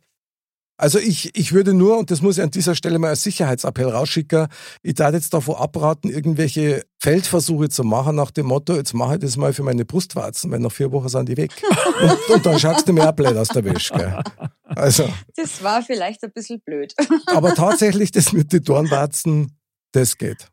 [0.80, 3.90] Also ich, ich würde nur, und das muss ich an dieser Stelle mal als Sicherheitsappell
[3.90, 4.46] rausschicken,
[4.82, 9.20] ich darf jetzt davor abraten, irgendwelche Feldversuche zu machen nach dem Motto, jetzt mache ich
[9.20, 11.50] das mal für meine Brustwarzen, weil nach vier Wochen sind die weg.
[12.02, 13.92] und, und dann schaust du mir auch blöd aus der Wäsche.
[13.92, 14.22] Gell?
[14.64, 16.94] Also, Das war vielleicht ein bisschen blöd.
[17.26, 19.58] aber tatsächlich, das mit den Dornwarzen,
[19.92, 20.48] das geht.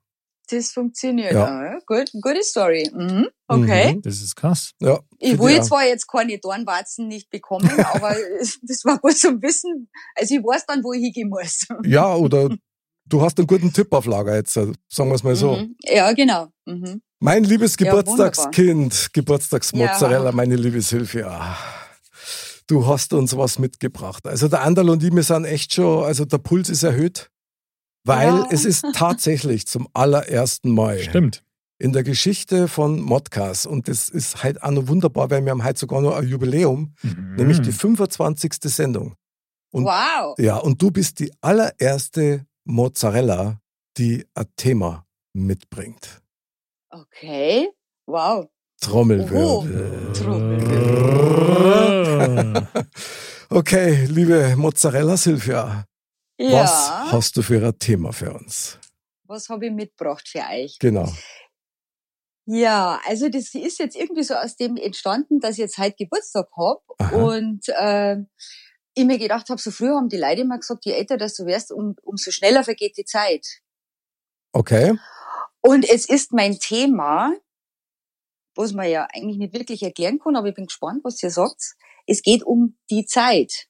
[0.49, 1.33] Das funktioniert.
[1.33, 1.63] Ja.
[1.73, 1.79] Ja.
[1.85, 2.89] Gut, gute Story.
[2.93, 3.27] Mhm.
[3.47, 3.95] Okay.
[3.95, 4.01] Mhm.
[4.01, 4.71] Das ist krass.
[4.81, 8.15] Ja, Ich will zwar jetzt keine Dornwarzen nicht bekommen, aber
[8.61, 9.89] das war gut zum Wissen.
[10.15, 11.65] Also ich weiß dann, wo ich hingehen muss.
[11.85, 12.49] Ja, oder
[13.05, 15.57] du hast einen guten Tipp auf Lager jetzt, sagen wir es mal so.
[15.57, 15.75] Mhm.
[15.83, 16.47] Ja, genau.
[16.65, 17.01] Mhm.
[17.19, 20.31] Mein liebes Ja, Geburtstagskind, Geburtstagsmozzarella, Ja.
[20.31, 21.57] meine liebe Sylvia.
[22.67, 24.25] Du hast uns was mitgebracht.
[24.27, 27.29] Also der Andal und ich, wir sind echt schon, also der Puls ist erhöht,
[28.07, 28.47] weil Ja.
[28.51, 31.43] es ist tatsächlich zum allerersten Mal Stimmt.
[31.77, 35.63] in der Geschichte von Modcast und das ist halt auch noch wunderbar, weil wir haben
[35.63, 37.63] heute sogar noch ein Jubiläum, nämlich Mhm.
[37.63, 38.53] die 25.
[38.69, 39.15] Sendung.
[39.71, 40.35] Und- Wow.
[40.39, 43.59] Ja, und du bist die allererste Mozzarella,
[43.97, 46.21] die ein Thema mitbringt.
[46.89, 47.67] Okay.
[48.07, 48.47] Wow.
[48.81, 50.11] Trommelwirbel.
[50.13, 52.67] Trommelwirbel.
[53.49, 55.85] Okay, liebe Mozzarella Silvia,
[56.39, 56.63] Ja.
[56.63, 58.79] was hast du für ein Thema für uns?
[59.23, 60.77] Was habe ich mitgebracht für euch?
[60.79, 61.11] Genau.
[62.45, 66.47] Ja, also das ist jetzt irgendwie so aus dem entstanden, dass ich jetzt heute Geburtstag
[66.55, 68.17] hab und äh,
[68.93, 71.45] ich mir gedacht habe, so früher haben die Leute immer gesagt, je älter dass du
[71.45, 73.45] wirst, um, umso schneller vergeht die Zeit.
[74.53, 74.97] Okay.
[75.61, 77.35] Und es ist mein Thema,
[78.55, 81.75] was man ja eigentlich nicht wirklich erklären kann, aber ich bin gespannt, was ihr sagt.
[82.05, 83.66] Es geht um die Zeit.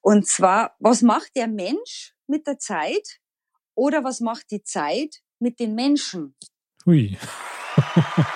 [0.00, 3.18] Und zwar, was macht der Mensch mit der Zeit
[3.74, 6.34] oder was macht die Zeit mit den Menschen?
[6.86, 7.16] Hui.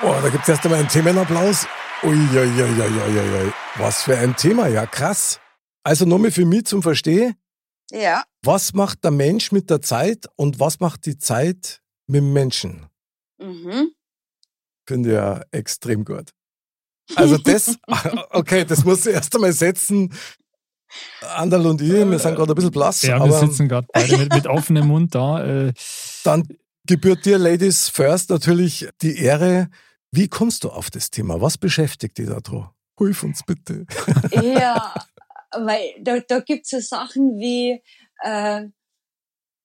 [0.04, 1.66] Oh, da gibt's erst einmal einen Themenapplaus.
[2.04, 3.52] Uiuiuiuiui.
[3.76, 5.40] Was für ein Thema, ja krass.
[5.82, 7.34] Also nochmal für mich zum Verstehen,
[7.90, 8.24] Ja.
[8.42, 12.86] was macht der Mensch mit der Zeit und was macht die Zeit mit dem Menschen?
[13.38, 13.90] Mhm.
[14.86, 16.30] Finde ich ja extrem gut.
[17.16, 17.76] Also das,
[18.30, 20.12] okay, das muss ich erst einmal setzen.
[21.36, 24.18] Andal und ich, wir sind gerade ein bisschen blass, Ja, wir aber sitzen gerade beide
[24.18, 25.44] mit, mit offenem Mund da.
[25.44, 25.72] Äh,
[26.24, 26.46] dann
[26.86, 29.68] gebührt dir, Ladies First, natürlich die Ehre.
[30.10, 31.40] Wie kommst du auf das Thema?
[31.40, 32.70] Was beschäftigt dich da dran?
[32.98, 33.86] Hilf uns bitte.
[34.32, 34.94] Ja,
[35.52, 37.82] weil da, da gibt's so Sachen wie,
[38.22, 38.66] äh,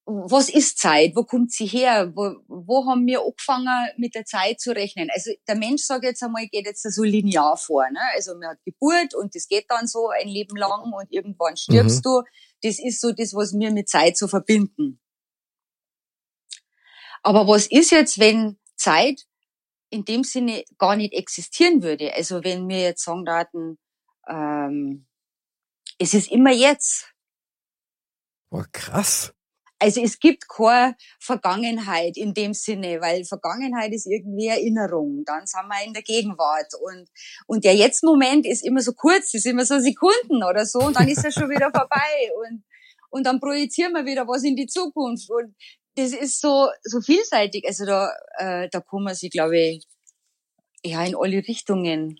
[0.10, 1.16] was ist Zeit?
[1.16, 2.14] Wo kommt sie her?
[2.16, 5.10] Wo, wo haben wir angefangen, mit der Zeit zu rechnen?
[5.14, 7.90] Also der Mensch, sag ich jetzt einmal, geht jetzt so linear vor.
[7.92, 8.00] Ne?
[8.16, 11.98] Also man hat Geburt und das geht dann so ein Leben lang und irgendwann stirbst
[11.98, 12.02] Mhm.
[12.04, 12.24] du.
[12.64, 15.02] Das ist so das, was wir mit Zeit so verbinden.
[17.22, 19.28] Aber was ist jetzt, wenn Zeit
[19.90, 22.14] in dem Sinne gar nicht existieren würde?
[22.14, 23.78] Also wenn wir jetzt sagen daten,
[24.30, 25.06] ähm,
[26.00, 27.14] es ist immer jetzt.
[28.52, 29.34] Oh, krass.
[29.80, 35.24] Also es gibt keine Vergangenheit in dem Sinne, weil Vergangenheit ist irgendwie Erinnerung.
[35.26, 37.10] Dann sind wir in der Gegenwart und
[37.46, 41.08] und der Jetzt-Moment ist immer so kurz, ist immer so Sekunden oder so und dann
[41.08, 42.64] ist er schon wieder vorbei und
[43.10, 45.56] und dann projizieren wir wieder was in die Zukunft und
[45.96, 47.66] das ist so so vielseitig.
[47.68, 49.88] Also da äh, da kann man sich, glaube ich,
[50.84, 52.20] ja in alle Richtungen.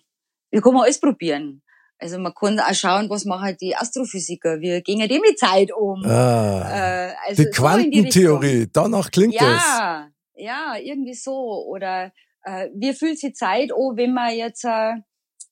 [0.50, 1.62] Wir kann man alles probieren.
[1.98, 6.04] Also man kann auch schauen, was machen die Astrophysiker, wie gehen die mit Zeit um.
[6.04, 8.02] Ah, Äh, also die so in die.
[8.02, 9.40] Quantentheorie, danach klingt es.
[9.40, 11.64] Ja, ja, irgendwie so.
[11.66, 12.12] Oder
[12.44, 14.92] äh, wie fühlt sich Zeit an, wenn man jetzt äh,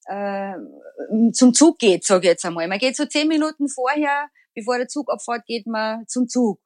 [0.07, 0.55] äh,
[1.33, 2.69] zum Zug geht, sage ich jetzt einmal.
[2.69, 6.61] Man geht so zehn Minuten vorher, bevor der Zug abfährt, geht man zum Zug.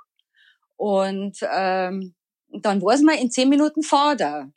[0.77, 2.15] Und ähm,
[2.53, 4.51] dann weiß man, in zehn Minuten fahrt er.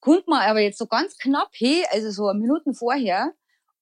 [0.00, 3.32] Kommt man aber jetzt so ganz knapp hin, also so Minuten vorher,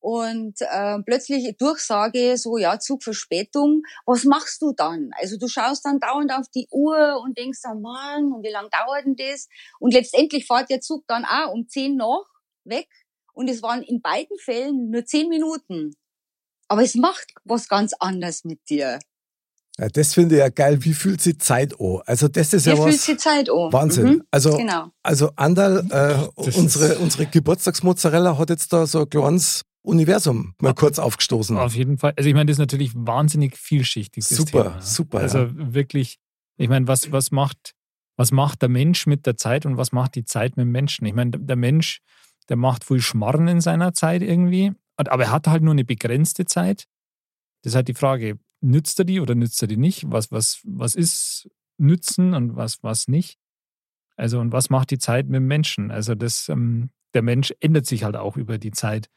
[0.04, 5.08] und äh, plötzlich Durchsage, so ja, Zugverspätung, was machst du dann?
[5.18, 8.68] Also du schaust dann dauernd auf die Uhr und denkst dann, Mann, und wie lang
[8.68, 9.48] dauert denn das?
[9.80, 12.26] Und letztendlich fährt der Zug dann auch um zehn nach
[12.64, 12.86] weg
[13.32, 15.96] und es waren in beiden Fällen nur zehn Minuten.
[16.68, 18.98] Aber es macht was ganz anderes mit dir.
[19.78, 20.84] Ja, das finde ich ja geil.
[20.84, 22.02] Wie fühlt sich Zeit an?
[22.04, 23.72] Also das ist Wie ja fühlt was sich Zeit an?
[23.72, 24.04] Wahnsinn.
[24.06, 24.90] Mhm, Also genau.
[25.02, 30.98] Also Andal, äh, unsere, unsere Geburtstagsmozzarella hat jetzt da so ein kleines Universum mal kurz
[30.98, 31.56] aufgestoßen.
[31.56, 32.14] Auf jeden Fall.
[32.16, 34.24] Also ich meine, das ist natürlich wahnsinnig vielschichtig.
[34.24, 34.82] Super, Thema.
[34.82, 35.50] super, Also ja.
[35.54, 36.18] wirklich,
[36.56, 37.74] ich meine, was, was macht,
[38.16, 41.04] was macht der Mensch mit der Zeit und was macht die Zeit mit dem Menschen?
[41.06, 42.00] Ich meine, der Mensch
[42.48, 44.72] der macht wohl Schmarren in seiner Zeit irgendwie.
[44.96, 46.86] Aber er hat halt nur eine begrenzte Zeit.
[47.62, 50.04] Das ist halt die Frage, nützt er die oder nützt er die nicht?
[50.10, 53.38] Was, was, was ist Nützen und was, was nicht?
[54.16, 55.90] Also, und was macht die Zeit mit dem Menschen?
[55.90, 59.08] Also, das, ähm, der Mensch ändert sich halt auch über die Zeit.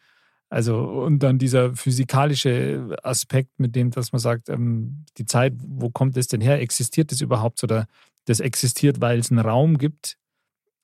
[0.50, 5.90] Also, und dann dieser physikalische Aspekt, mit dem, dass man sagt, ähm, die Zeit, wo
[5.90, 6.62] kommt es denn her?
[6.62, 7.64] Existiert das überhaupt?
[7.64, 7.88] Oder
[8.26, 10.18] das existiert, weil es einen Raum gibt?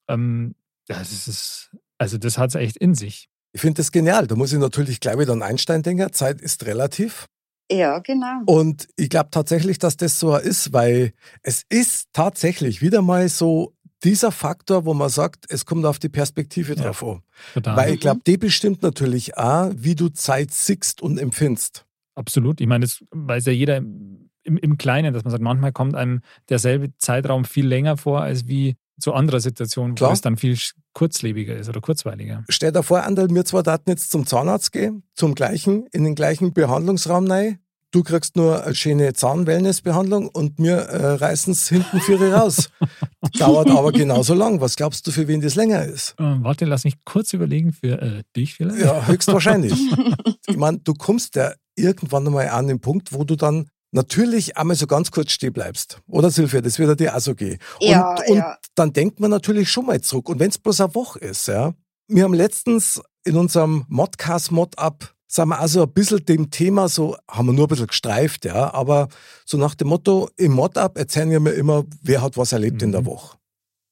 [0.09, 0.55] Ähm,
[0.87, 3.29] das ist, also, das hat es echt in sich.
[3.53, 4.27] Ich finde das genial.
[4.27, 6.11] Da muss ich natürlich gleich wieder an Einstein denken.
[6.11, 7.27] Zeit ist relativ.
[7.71, 8.41] Ja, genau.
[8.45, 13.73] Und ich glaube tatsächlich, dass das so ist, weil es ist tatsächlich wieder mal so
[14.03, 17.21] dieser Faktor, wo man sagt, es kommt auf die Perspektive drauf ja, an.
[17.53, 17.77] Total.
[17.77, 21.85] Weil ich glaube, die bestimmt natürlich auch, wie du Zeit siehst und empfindest.
[22.15, 22.61] Absolut.
[22.61, 26.21] Ich meine, das weiß ja jeder im, im Kleinen, dass man sagt, manchmal kommt einem
[26.49, 30.11] derselbe Zeitraum viel länger vor, als wie zu anderer Situation, Klar.
[30.11, 30.57] wo es dann viel
[30.93, 32.43] kurzlebiger ist oder kurzweiliger.
[32.49, 36.15] Stell dir vor, Andel, wir zwei daten jetzt zum Zahnarzt gehen, zum gleichen, in den
[36.15, 37.59] gleichen Behandlungsraum rein.
[37.93, 42.71] Du kriegst nur eine schöne Zahnwellnessbehandlung und wir äh, reißen es hinten für raus.
[43.37, 44.59] Dauert aber genauso lang.
[44.61, 46.15] Was glaubst du, für wen das länger ist?
[46.17, 47.71] Ähm, warte, lass mich kurz überlegen.
[47.71, 48.79] Für äh, dich vielleicht?
[48.79, 49.73] Ja, höchstwahrscheinlich.
[50.47, 54.75] ich meine, du kommst ja irgendwann einmal an den Punkt, wo du dann natürlich einmal
[54.75, 56.01] so ganz kurz stehen bleibst.
[56.07, 57.59] Oder Silvia, das wird dir auch so gehen.
[57.79, 58.57] Und, ja, und ja.
[58.73, 60.29] dann denkt man natürlich schon mal zurück.
[60.29, 61.75] Und wenn es bloß eine Woche ist, ja.
[62.07, 67.17] Wir haben letztens in unserem Modcast Mod-Up sind wir also ein bisschen dem Thema so,
[67.27, 69.07] haben wir nur ein bisschen gestreift, ja, aber
[69.45, 72.85] so nach dem Motto, im Mod-Up erzählen wir mir immer, wer hat was erlebt mhm.
[72.85, 73.05] in der mhm.
[73.05, 73.37] Woche.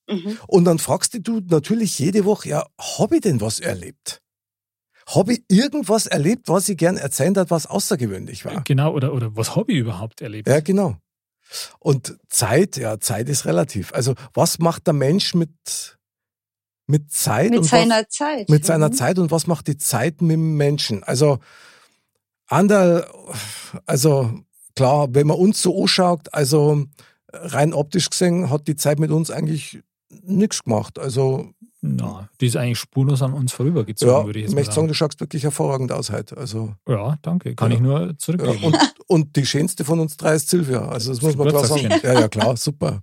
[0.07, 0.37] Mhm.
[0.47, 4.21] Und dann fragst du natürlich jede Woche, ja, habe ich denn was erlebt?
[5.07, 8.61] Habe ich irgendwas erlebt, was ich gern erzählen hat, was außergewöhnlich war?
[8.63, 10.47] Genau, oder, oder was habe ich überhaupt erlebt?
[10.47, 10.97] Ja, genau.
[11.79, 13.93] Und Zeit, ja, Zeit ist relativ.
[13.93, 15.97] Also, was macht der Mensch mit,
[16.91, 17.49] mit Zeit?
[17.49, 18.49] Mit seiner was, Zeit.
[18.49, 18.67] Mit mhm.
[18.67, 21.03] seiner Zeit und was macht die Zeit mit dem Menschen?
[21.03, 21.39] Also,
[22.47, 23.07] Anderl,
[23.85, 24.31] also,
[24.75, 26.85] klar, wenn man uns so anschaut, also,
[27.31, 29.79] rein optisch gesehen hat die Zeit mit uns eigentlich
[30.23, 30.99] nichts gemacht.
[30.99, 34.87] Also, na, die ist eigentlich spurlos an uns vorübergezogen, ja, würde ich jetzt möchte sagen.
[34.87, 36.37] Du schaust wirklich hervorragend aus heute.
[36.37, 37.55] Also, ja, danke.
[37.55, 37.77] Kann ja.
[37.77, 38.59] ich nur zurückgeben.
[38.61, 38.77] Ja, und,
[39.07, 40.87] und, die schönste von uns drei ist Silvia.
[40.87, 41.89] Also das muss man klar sagen.
[42.03, 43.01] Ja, ja, klar, super.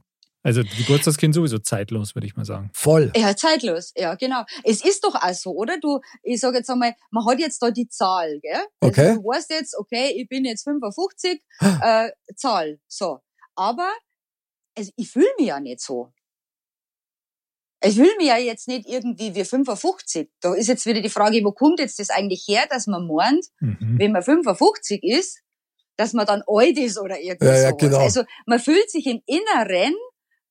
[0.49, 2.71] Also Geburtstagskind sowieso zeitlos, würde ich mal sagen.
[2.73, 3.13] Voll.
[3.15, 4.45] Ja, zeitlos, ja, genau.
[4.65, 5.79] Es ist doch auch so, oder?
[5.79, 8.65] Du, ich sage jetzt einmal, man hat jetzt da die Zahl, gell?
[8.81, 9.15] Also okay.
[9.17, 11.43] du weißt jetzt, okay, ich bin jetzt 55,
[11.83, 13.19] äh, Zahl, so.
[13.57, 13.91] Aber
[14.75, 16.13] also ich fühle mich ja nicht so.
[17.85, 20.31] Ich will mir ja jetzt nicht irgendwie wie 55.
[20.41, 23.45] Da ist jetzt wieder die Frage, wo kommt jetzt das eigentlich her, dass man meint,
[23.61, 23.99] mhm.
[23.99, 25.43] wenn man 55 ist,
[25.99, 27.99] dass man dann alt ist oder irgendwie ja, ja, Genau.
[27.99, 29.95] Also man fühlt sich im Inneren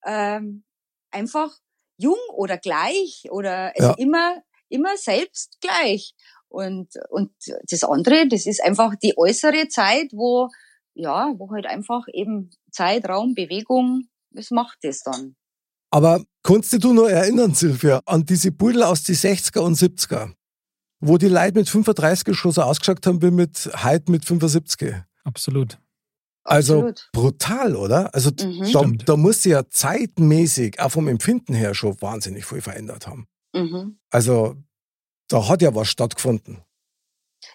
[0.08, 0.64] ähm,
[1.12, 1.52] einfach
[1.98, 3.96] jung oder gleich oder also ja.
[3.98, 6.16] immer immer selbst gleich.
[6.50, 7.32] Und und
[7.70, 10.50] das andere, das ist einfach die äußere Zeit, wo
[10.94, 15.36] ja, wo halt einfach eben Zeitraum, Bewegung, was macht das dann?
[15.92, 20.34] Aber kannst du dich nur erinnern, Silvia, an diese Pudel aus den 60er und 70er,
[21.00, 24.96] wo die Leute mit 35 schon so ausgeschaut haben wie mit heute mit 75?
[25.24, 25.78] Absolut.
[26.48, 27.10] Also Absolut.
[27.12, 28.16] brutal, oder?
[28.16, 28.72] Also mhm.
[28.72, 33.28] da, da, muss sie ja zeitmäßig, auch vom Empfinden her, schon wahnsinnig viel verändert haben.
[33.54, 34.00] Mhm.
[34.10, 34.56] Also
[35.28, 36.64] da hat ja was stattgefunden.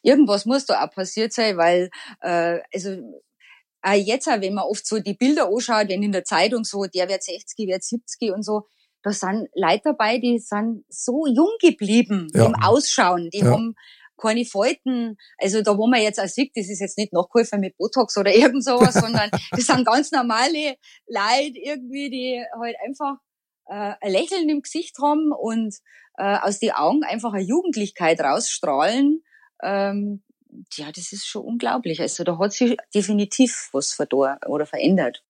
[0.02, 1.88] Irgendwas muss da auch passiert sein, weil
[2.20, 2.98] äh, also
[3.80, 7.08] auch jetzt, wenn man oft so die Bilder anschaut, wenn in der Zeitung so, der
[7.08, 8.66] wird 60, wird 70 und so,
[9.02, 12.44] da sind Leute dabei, die sind so jung geblieben ja.
[12.44, 13.30] im Ausschauen.
[13.30, 13.52] Die ja.
[13.52, 13.74] haben
[14.22, 15.16] keine Falten.
[15.38, 18.34] Also da, wo man jetzt auch sieht, das ist jetzt nicht Nachkäufer mit Botox oder
[18.34, 23.16] irgend sowas, sondern das sind ganz normale Leute irgendwie, die halt einfach
[23.66, 25.74] äh, ein Lächeln im Gesicht haben und
[26.16, 29.22] äh, aus den Augen einfach eine Jugendlichkeit rausstrahlen.
[29.62, 30.22] Ähm,
[30.74, 32.00] ja, das ist schon unglaublich.
[32.00, 35.24] Also da hat sich definitiv was verdor oder verändert.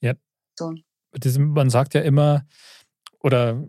[0.00, 0.14] Ja.
[0.58, 0.72] So.
[1.12, 2.46] Das, man sagt ja immer,
[3.20, 3.62] oder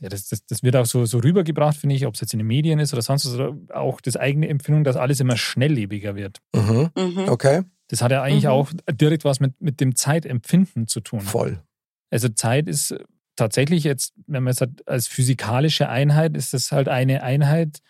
[0.00, 2.38] ja, das, das, das wird auch so, so rübergebracht, finde ich, ob es jetzt in
[2.38, 6.16] den Medien ist oder sonst was, oder auch das eigene Empfindung, dass alles immer schnelllebiger
[6.16, 6.38] wird.
[6.54, 6.90] Mhm.
[6.96, 7.28] Mhm.
[7.28, 7.62] Okay.
[7.88, 8.50] Das hat ja eigentlich mhm.
[8.50, 11.20] auch direkt was mit, mit dem Zeitempfinden zu tun.
[11.20, 11.62] Voll.
[12.10, 12.94] Also Zeit ist
[13.36, 17.80] tatsächlich jetzt, wenn man es hat, als physikalische Einheit, ist das halt eine Einheit,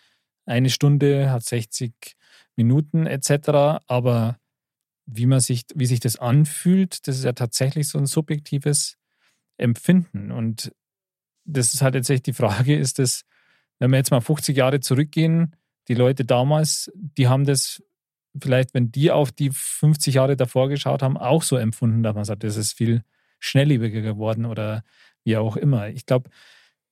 [0.45, 1.93] eine Stunde hat 60
[2.55, 3.83] Minuten etc.
[3.87, 4.37] Aber
[5.05, 8.97] wie man sich, wie sich das anfühlt, das ist ja tatsächlich so ein subjektives
[9.57, 10.31] Empfinden.
[10.31, 10.71] Und
[11.45, 13.23] das ist halt jetzt echt die Frage, ist das,
[13.79, 15.55] wenn wir jetzt mal 50 Jahre zurückgehen,
[15.87, 17.83] die Leute damals, die haben das
[18.39, 22.23] vielleicht, wenn die auf die 50 Jahre davor geschaut haben, auch so empfunden, dass man
[22.23, 23.03] sagt, das ist viel
[23.39, 24.83] schnelllebiger geworden oder
[25.23, 25.89] wie auch immer.
[25.89, 26.29] Ich glaube,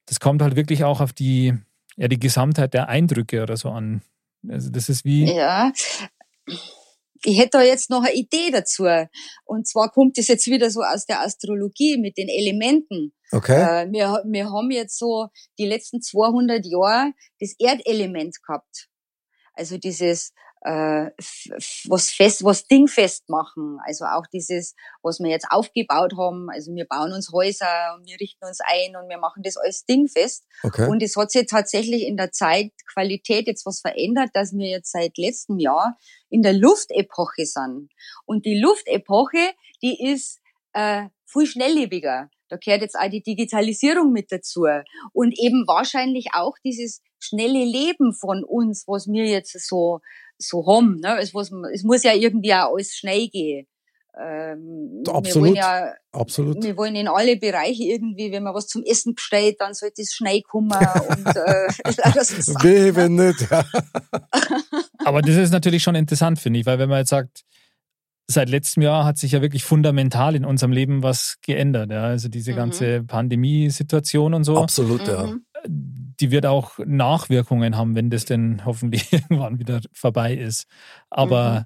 [0.05, 1.53] das kommt halt wirklich auch auf die
[1.99, 4.01] ja, die Gesamtheit der Eindrücke oder so an.
[4.47, 5.35] Also das ist wie.
[5.35, 5.73] Ja.
[7.23, 8.85] Ich hätte da jetzt noch eine Idee dazu.
[9.45, 13.13] Und zwar kommt das jetzt wieder so aus der Astrologie mit den Elementen.
[13.31, 13.61] Okay.
[13.61, 18.87] Äh, wir, wir haben jetzt so die letzten 200 Jahre das Erdelement gehabt.
[19.53, 20.31] Also dieses
[20.61, 21.11] äh,
[21.87, 23.79] was fest, was dingfest machen.
[23.85, 26.49] Also auch dieses, was wir jetzt aufgebaut haben.
[26.49, 29.85] Also wir bauen uns Häuser und wir richten uns ein und wir machen das alles
[29.85, 30.45] dingfest.
[30.63, 30.87] Okay.
[30.87, 35.17] Und es hat sich tatsächlich in der Zeitqualität jetzt was verändert, dass wir jetzt seit
[35.17, 35.97] letztem Jahr
[36.29, 37.89] in der Luftepoche sind.
[38.25, 40.39] Und die Luftepoche, die ist
[40.73, 42.29] äh, viel schnelllebiger.
[42.49, 44.65] Da gehört jetzt auch die Digitalisierung mit dazu.
[45.13, 49.99] Und eben wahrscheinlich auch dieses schnelle Leben von uns, was wir jetzt so,
[50.39, 50.99] so haben.
[50.99, 51.17] Ne?
[51.19, 53.67] Es, was, es muss ja irgendwie auch alles schnell gehen.
[54.19, 55.25] Ähm, Absolut.
[55.25, 56.63] Wir wollen ja, Absolut.
[56.63, 60.13] wir wollen in alle Bereiche irgendwie, wenn man was zum Essen bestellt, dann sollte es
[60.13, 61.67] schnell kommen und äh,
[62.15, 63.49] das ist Wehe, wenn nicht.
[63.49, 63.63] Ja.
[65.05, 67.43] Aber das ist natürlich schon interessant, finde ich, weil wenn man jetzt sagt,
[68.27, 71.91] seit letztem Jahr hat sich ja wirklich fundamental in unserem Leben was geändert.
[71.91, 72.03] Ja?
[72.03, 72.55] Also diese Mhm.
[72.57, 75.33] ganze Pandemiesituation und so, Absolut, ja.
[76.19, 80.65] Die wird auch Nachwirkungen haben, wenn das denn hoffentlich irgendwann wieder vorbei ist.
[81.09, 81.65] Aber Mhm.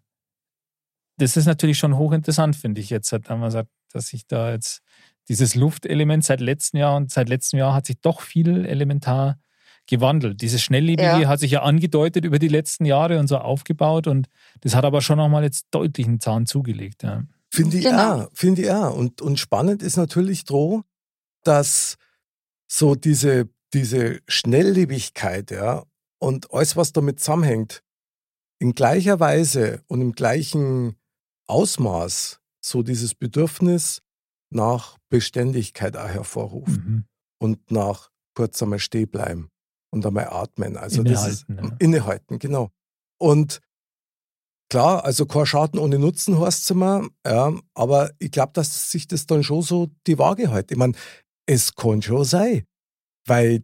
[1.17, 4.81] das ist natürlich schon hochinteressant, finde ich jetzt, wenn man sagt, dass sich da jetzt
[5.29, 9.39] dieses Luftelement seit letztem Jahr und seit letztem Jahr hat sich doch viel elementar
[9.87, 10.41] gewandelt.
[10.41, 11.27] Dieses Schnelllebige Ja.
[11.27, 14.27] hat sich ja angedeutet über die letzten Jahre und so aufgebaut und
[14.61, 17.03] das hat aber schon nochmal jetzt deutlich einen Zahn zugelegt.
[17.03, 17.23] Ja.
[17.49, 18.27] Finde ich Genau.
[18.33, 18.95] finde ich auch.
[18.95, 20.83] Und, und spannend ist natürlich droh,
[21.43, 21.97] dass
[22.67, 25.83] so diese, diese Schnelllebigkeit, ja,
[26.19, 27.83] und alles, was damit zusammenhängt,
[28.59, 30.95] in gleicher Weise und im gleichen
[31.47, 34.01] Ausmaß so dieses Bedürfnis
[34.49, 37.05] nach Beständigkeit auch hervorruft Mhm.
[37.41, 39.49] und nach kurz einmal stehen bleiben
[39.91, 40.77] und einmal atmen.
[40.77, 41.77] Also das ist Innehalten, ja.
[41.79, 42.71] innehalten, genau.
[43.19, 43.59] Und
[44.69, 49.07] klar, also kein Schaden ohne Nutzen heißt es immer, ja, aber ich glaube, dass sich
[49.07, 50.71] das dann schon so die Waage hält.
[50.71, 50.93] Ich meine,
[51.45, 52.65] es kann schon sein,
[53.25, 53.63] weil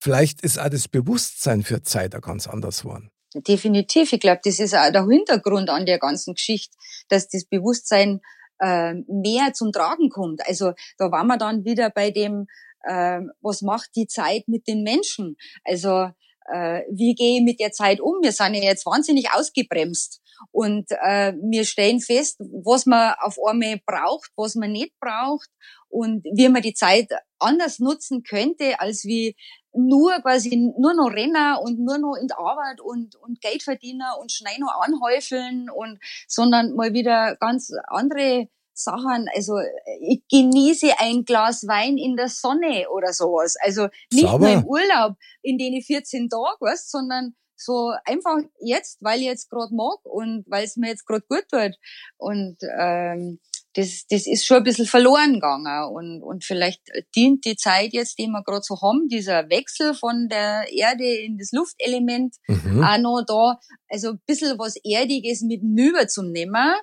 [0.00, 3.10] vielleicht ist auch das Bewusstsein für Zeit auch ganz anders geworden.
[3.34, 4.12] Definitiv.
[4.12, 6.76] Ich glaube, das ist auch der Hintergrund an der ganzen Geschichte,
[7.08, 8.20] dass das Bewusstsein
[8.60, 10.46] äh, mehr zum Tragen kommt.
[10.46, 12.46] Also da waren wir dann wieder bei dem,
[12.82, 15.36] äh, was macht die Zeit mit den Menschen?
[15.64, 16.10] Also
[16.52, 18.16] äh, wie gehe ich mit der Zeit um?
[18.22, 23.80] Wir sind ja jetzt wahnsinnig ausgebremst und äh, wir stellen fest, was man auf einmal
[23.86, 25.48] braucht, was man nicht braucht
[25.88, 29.36] und wie man die Zeit anders nutzen könnte, als wie
[29.74, 34.30] nur quasi nur noch Renner und nur noch in der Arbeit und, und Geldverdiener und
[34.32, 39.28] schnell noch anhäufeln und, sondern mal wieder ganz andere Sachen.
[39.34, 39.58] Also,
[40.00, 43.56] ich genieße ein Glas Wein in der Sonne oder sowas.
[43.60, 44.38] Also, nicht Sauber.
[44.38, 47.34] nur im Urlaub, in den 14 Tagen, weißt, sondern
[47.64, 51.44] so einfach jetzt, weil ich jetzt gerade mag und weil es mir jetzt gerade gut
[51.50, 51.76] tut.
[52.16, 53.40] Und, ähm,
[53.74, 55.90] das, das ist schon ein bisschen verloren gegangen.
[55.94, 56.82] Und, und vielleicht
[57.16, 61.38] dient die Zeit jetzt, die wir gerade so haben, dieser Wechsel von der Erde in
[61.38, 62.84] das Luftelement, Mhm.
[62.84, 63.58] auch noch da,
[63.88, 66.74] also ein bisschen was Erdiges mit nüber zum nehmen,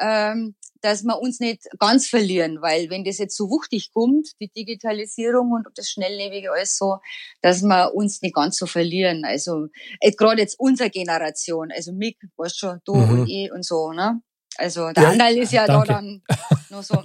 [0.00, 4.48] ähm, dass wir uns nicht ganz verlieren, weil wenn das jetzt so wuchtig kommt, die
[4.48, 6.98] Digitalisierung und das Schnelllebige alles so,
[7.42, 9.24] dass wir uns nicht ganz so verlieren.
[9.24, 9.68] Also
[10.00, 13.20] äh, gerade jetzt unsere Generation, also Mick, weißt schon, du Mhm.
[13.20, 14.20] und ich und so, ne?
[14.58, 15.86] Also der Ja, Andal ist ja danke.
[15.88, 16.22] da dann
[16.70, 17.02] nur so.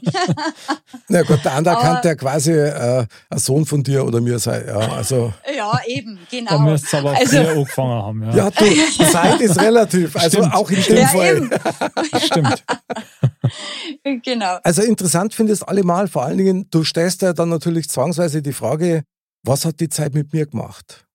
[1.10, 4.39] Na gut, der andere Aber- kann ja quasi äh, ein Sohn von dir oder mir
[4.39, 4.64] sein.
[4.68, 6.60] Ja, also, ja, eben, Da genau.
[6.60, 8.24] müsst ihr aber Also- früher angefangen haben.
[8.24, 10.16] Ja, ja, du, Zeit ist relativ.
[10.16, 10.54] Also Stimmt.
[10.56, 11.38] auch in dem Ja, Fall.
[11.38, 11.49] eben.
[12.26, 12.64] stimmt.
[14.24, 14.58] genau.
[14.64, 16.08] Also interessant finde ich es allemal.
[16.08, 19.04] Vor allen Dingen, du stellst ja dann natürlich zwangsweise die Frage,
[19.43, 21.06] was hat die Zeit mit mir gemacht?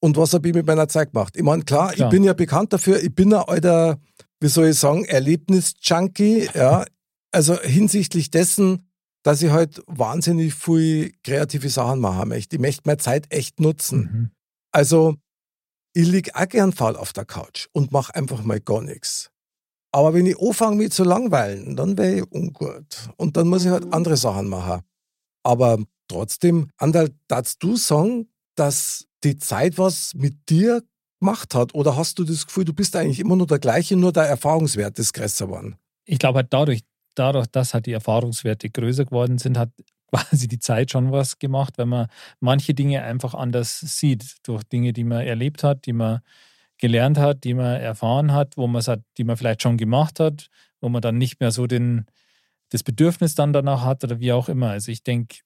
[0.00, 1.34] Und was habe ich mit meiner Zeit gemacht?
[1.36, 2.08] Ich meine, klar, Klar.
[2.08, 3.98] ich bin ja bekannt dafür, ich bin ein alter,
[4.42, 6.84] wie soll ich sagen, Erlebnis-Junkie, ja.
[7.30, 8.90] Also hinsichtlich dessen,
[9.22, 12.56] dass ich halt wahnsinnig viel kreative Sachen machen möchte.
[12.56, 13.98] Ich möchte meine Zeit echt nutzen.
[13.98, 14.30] Mhm.
[14.72, 15.14] Also,
[15.94, 19.30] ich lieg auch gern faul auf der Couch und mach einfach mal gar nichts.
[19.92, 23.10] Aber wenn ich anfange, mich zu langweilen, dann wäre ich ungut.
[23.16, 24.82] Und dann muss ich halt andere Sachen machen.
[25.44, 25.78] Aber
[26.08, 30.82] trotzdem, Andal, darfst du sagen, dass die Zeit was mit dir
[31.22, 31.74] gemacht hat?
[31.74, 34.98] Oder hast du das Gefühl, du bist eigentlich immer nur der gleiche, nur der Erfahrungswert
[34.98, 35.76] ist größer geworden?
[36.04, 36.80] Ich glaube halt dadurch,
[37.14, 39.70] dadurch, dass halt die Erfahrungswerte größer geworden sind, hat
[40.12, 42.08] quasi die Zeit schon was gemacht, wenn man
[42.40, 46.20] manche Dinge einfach anders sieht, durch Dinge, die man erlebt hat, die man
[46.78, 50.48] gelernt hat, die man erfahren hat, wo man hat, die man vielleicht schon gemacht hat,
[50.80, 52.06] wo man dann nicht mehr so den,
[52.70, 54.70] das Bedürfnis dann danach hat oder wie auch immer.
[54.70, 55.36] Also ich denke,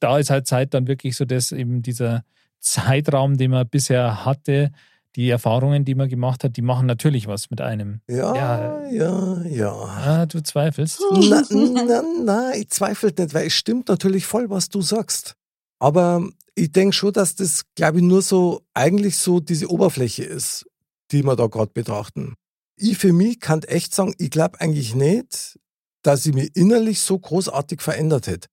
[0.00, 2.24] da ist halt Zeit dann wirklich so, dass eben dieser,
[2.62, 4.72] Zeitraum, den man bisher hatte,
[5.16, 8.00] die Erfahrungen, die man gemacht hat, die machen natürlich was mit einem.
[8.08, 9.42] Ja, ja, ja.
[9.42, 9.72] ja.
[9.72, 11.02] Ah, du zweifelst.
[11.28, 15.34] Na, na, na, ich zweifle nicht, weil es stimmt natürlich voll, was du sagst.
[15.78, 20.66] Aber ich denke schon, dass das, glaube ich, nur so eigentlich so diese Oberfläche ist,
[21.10, 22.34] die wir da gerade betrachten.
[22.76, 25.58] Ich für mich kann echt sagen, ich glaube eigentlich nicht,
[26.02, 28.48] dass ich mich innerlich so großartig verändert hätte.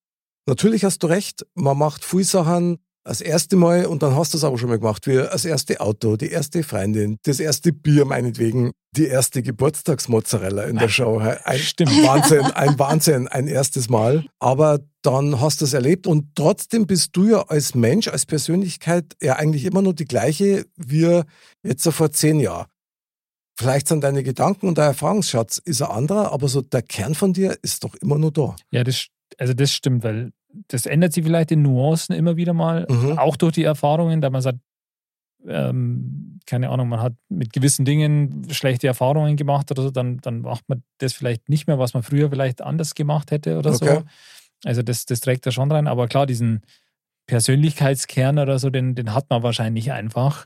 [0.45, 4.37] Natürlich hast du recht, man macht viele Sachen das erste Mal und dann hast du
[4.37, 8.05] es aber schon mal gemacht, wie das erste Auto, die erste Freundin, das erste Bier
[8.05, 11.17] meinetwegen, die erste Geburtstagsmozzarella in der Show.
[11.17, 11.91] Ein Stimmt.
[12.03, 14.25] Wahnsinn, ein Wahnsinn, ein erstes Mal.
[14.39, 19.15] Aber dann hast du es erlebt und trotzdem bist du ja als Mensch, als Persönlichkeit
[19.21, 21.21] ja eigentlich immer noch die gleiche wie
[21.63, 22.67] jetzt so vor zehn Jahren.
[23.57, 27.33] Vielleicht sind deine Gedanken und dein Erfahrungsschatz ist ein anderer, aber so der Kern von
[27.33, 28.55] dir ist doch immer nur da.
[28.71, 30.31] Ja, das, also das stimmt, weil
[30.69, 33.17] das ändert sich vielleicht in Nuancen immer wieder mal, Mhm.
[33.17, 34.59] auch durch die Erfahrungen, da man sagt,
[35.47, 40.41] ähm, keine Ahnung, man hat mit gewissen Dingen schlechte Erfahrungen gemacht oder so, dann, dann
[40.41, 43.99] macht man das vielleicht nicht mehr, was man früher vielleicht anders gemacht hätte oder Okay.
[43.99, 44.03] so.
[44.65, 46.61] Also das, das trägt da schon rein, aber klar, diesen
[47.27, 50.45] Persönlichkeitskern oder so, den, den hat man wahrscheinlich einfach.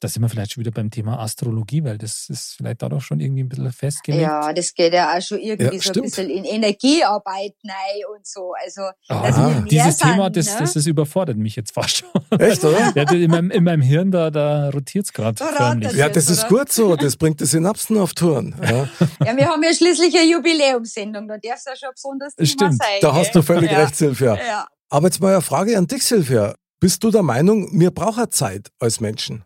[0.00, 3.20] Da sind wir vielleicht schon wieder beim Thema Astrologie, weil das ist vielleicht dadurch schon
[3.20, 4.22] irgendwie ein bisschen festgelegt.
[4.22, 8.26] Ja, das geht ja auch schon irgendwie Ja, so ein bisschen in Energiearbeit rein und
[8.26, 8.52] so.
[8.62, 10.56] Also, Ah, dass wir mehr dieses sind, Thema, das, ne?
[10.60, 12.38] das, das überfordert mich jetzt fast schon.
[12.38, 12.92] Echt, oder?
[12.94, 15.92] Ja, in, meinem, in meinem Hirn, da, da rotiert es gerade Da förmlich.
[15.92, 16.58] Ja, das ist oder?
[16.60, 16.96] gut so.
[16.96, 18.54] Das bringt die Synapsen auf Touren.
[18.62, 18.88] Ja.
[19.24, 22.46] Ja, wir haben ja schließlich eine Jubiläumssendung, da darf es ja schon ein besonderes Thema
[22.46, 22.98] Stimmt, sein.
[23.00, 23.78] Da hast du völlig ja.
[23.78, 24.36] recht, Silvia.
[24.36, 24.66] Ja.
[24.90, 26.54] Aber jetzt mal eine Frage an dich, Silvia.
[26.80, 29.44] Bist du der Meinung, wir brauchen Zeit als Menschen?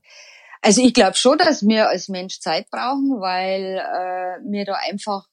[0.61, 5.27] Also ich glaube schon, dass wir als Mensch Zeit brauchen, weil äh, wir da einfach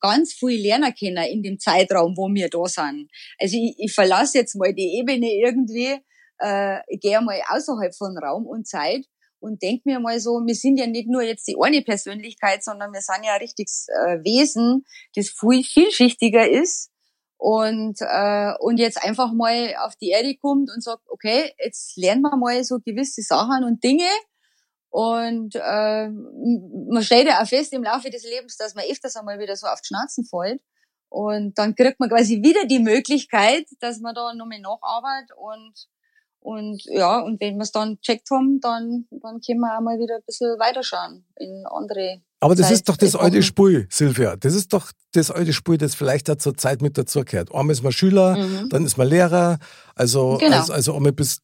[0.00, 3.10] ganz viel lernen können in dem Zeitraum, wo wir da sind.
[3.38, 5.98] Also ich, ich verlasse jetzt mal die Ebene irgendwie,
[6.38, 9.04] äh, gehe mal außerhalb von Raum und Zeit
[9.38, 12.92] und denk mir mal so, wir sind ja nicht nur jetzt die eine Persönlichkeit, sondern
[12.92, 16.90] wir sind ja ein richtiges äh, Wesen, das viel vielschichtiger ist
[17.36, 22.22] und äh, und jetzt einfach mal auf die Erde kommt und sagt, okay, jetzt lernen
[22.22, 24.08] wir mal so gewisse Sachen und Dinge
[24.92, 29.38] und äh, man stellt ja auch fest im Laufe des Lebens, dass man öfters einmal
[29.38, 30.60] wieder so auf die Schnauzen fällt.
[31.08, 35.72] Und dann kriegt man quasi wieder die Möglichkeit, dass man da nochmal nacharbeitet und
[36.44, 39.96] und ja, und wenn wir es dann checkt haben, dann, dann können wir auch mal
[40.00, 42.20] wieder ein bisschen weiterschauen in andere.
[42.40, 43.26] Aber das Zeit, ist doch das Epochen.
[43.26, 44.34] alte Spiel, Silvia.
[44.34, 47.54] Das ist doch das alte Spiel, das vielleicht da zur Zeit mit dazugehört.
[47.54, 48.68] Einmal ist man Schüler, Mhm.
[48.70, 49.60] dann ist man Lehrer,
[49.94, 50.56] also, Genau.
[50.56, 51.42] also, also einmal bist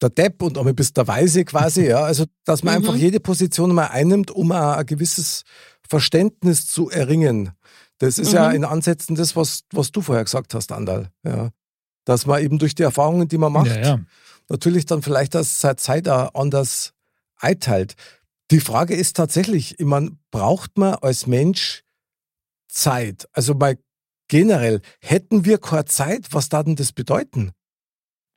[0.00, 2.00] der Depp und einmal bist der Weise quasi, ja.
[2.00, 2.78] Also, dass man Mhm.
[2.78, 5.42] einfach jede Position mal einnimmt, um auch ein gewisses
[5.88, 7.52] Verständnis zu erringen.
[7.98, 8.54] Das ist ja Mhm.
[8.56, 11.50] in Ansätzen das, was, was du vorher gesagt hast, Andal, ja.
[12.04, 14.00] Dass man eben durch die Erfahrungen, die man macht, Ja, ja.
[14.48, 16.92] natürlich dann vielleicht das seit Zeit auch anders
[17.36, 17.94] einteilt.
[18.50, 21.82] Die Frage ist tatsächlich, ich meine, braucht man als Mensch
[22.68, 23.28] Zeit?
[23.32, 23.76] Also mal
[24.28, 27.52] generell, hätten wir keine Zeit, was da denn das bedeuten?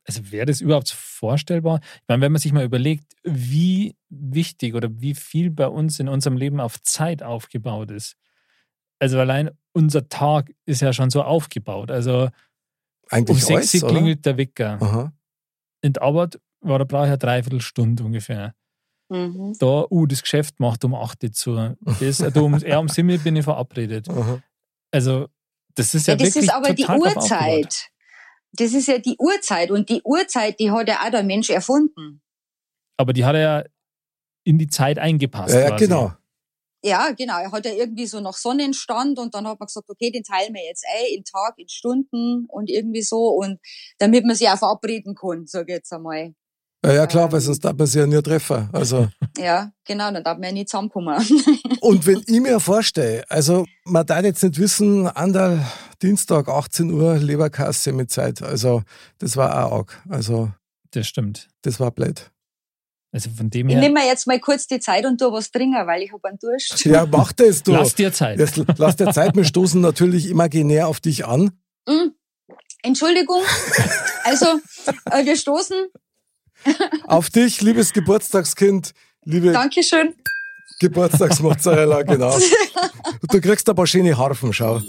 [0.04, 0.90] Also wäre das überhaupt
[1.22, 1.78] vorstellbar?
[1.82, 6.08] Ich meine, wenn man sich mal überlegt, wie wichtig oder wie viel bei uns in
[6.08, 8.16] unserem Leben auf Zeit aufgebaut ist.
[8.98, 11.92] Also allein unser Tag ist ja schon so aufgebaut.
[11.92, 12.30] Also um
[13.10, 13.92] Eigentlich sechs alles, Uhr oder?
[13.92, 14.78] klingelt der Wecker.
[14.82, 15.12] Aha.
[15.80, 18.54] In der Arbeit war da brauche ich eine Dreiviertelstunde ungefähr.
[19.08, 19.54] Mhm.
[19.60, 21.76] Da, uh, das Geschäft macht um 8 Uhr zu.
[22.00, 24.08] Das, da um, ja, um 7 Uhr bin ich verabredet.
[24.08, 24.42] Aha.
[24.90, 25.28] Also,
[25.74, 27.32] das ist ja, Ja, das wirklich ist aber die total drauf aufgebaut.
[27.32, 27.91] Uhrzeit.
[28.52, 32.22] Das ist ja die Uhrzeit und die Uhrzeit, die hat ja auch der Mensch erfunden.
[32.98, 33.64] Aber die hat er ja
[34.44, 35.54] in die Zeit eingepasst.
[35.54, 35.86] Ja, quasi.
[35.86, 36.12] genau.
[36.84, 37.38] Ja, genau.
[37.38, 40.52] Er hat ja irgendwie so nach Sonnenstand und dann hat man gesagt, okay, den teilen
[40.52, 43.60] wir jetzt ein in Tag, in Stunden und irgendwie so und
[43.98, 46.34] damit man sich auch verabreden kann, sag ich jetzt einmal.
[46.84, 47.44] Ja, ja klar, weil Ähm.
[47.46, 48.68] sonst darf man sich ja nie treffen.
[48.72, 49.08] Also,
[49.38, 51.16] Ja, genau, dann darf man ja nicht zusammenkommen.
[51.80, 55.64] und wenn ich mir vorstelle, also man darf jetzt nicht wissen, Andal,
[56.02, 58.42] Dienstag, 18 Uhr, Leberkasse mit Zeit.
[58.42, 58.82] Also,
[59.18, 60.02] das war auch arg.
[60.08, 60.50] Also,
[60.90, 61.48] Das stimmt.
[61.62, 62.30] das war blöd.
[63.14, 65.50] Also von dem Ich her, nehme mir jetzt mal kurz die Zeit und tu was
[65.50, 66.82] trinken, weil ich hab einen Durst.
[66.86, 67.72] Ja, mach das, du.
[67.72, 68.38] lass dir Zeit.
[68.38, 71.52] Jetzt lass dir Zeit, wir stoßen natürlich imaginär auf dich an.
[71.86, 72.08] Mm.
[72.82, 73.42] Entschuldigung.
[74.24, 74.46] Also,
[75.10, 75.76] äh, wir stoßen.
[77.06, 78.92] Auf dich, liebes Geburtstagskind,
[79.24, 80.14] liebe Dankeschön.
[80.80, 82.36] Geburtstagsmozzarella, genau.
[83.30, 84.80] Du kriegst ein paar schöne Harfen, schau.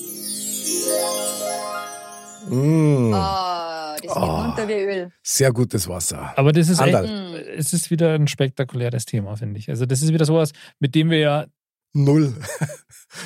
[2.49, 4.45] Mm, Ah, das geht Ah.
[4.45, 5.11] runter wie Öl.
[5.21, 6.33] sehr gutes Wasser.
[6.35, 6.93] Aber das ist echt,
[7.57, 9.69] es ist wieder ein spektakuläres Thema, finde ich.
[9.69, 11.45] Also das ist wieder sowas, mit dem wir ja
[11.95, 12.33] Null.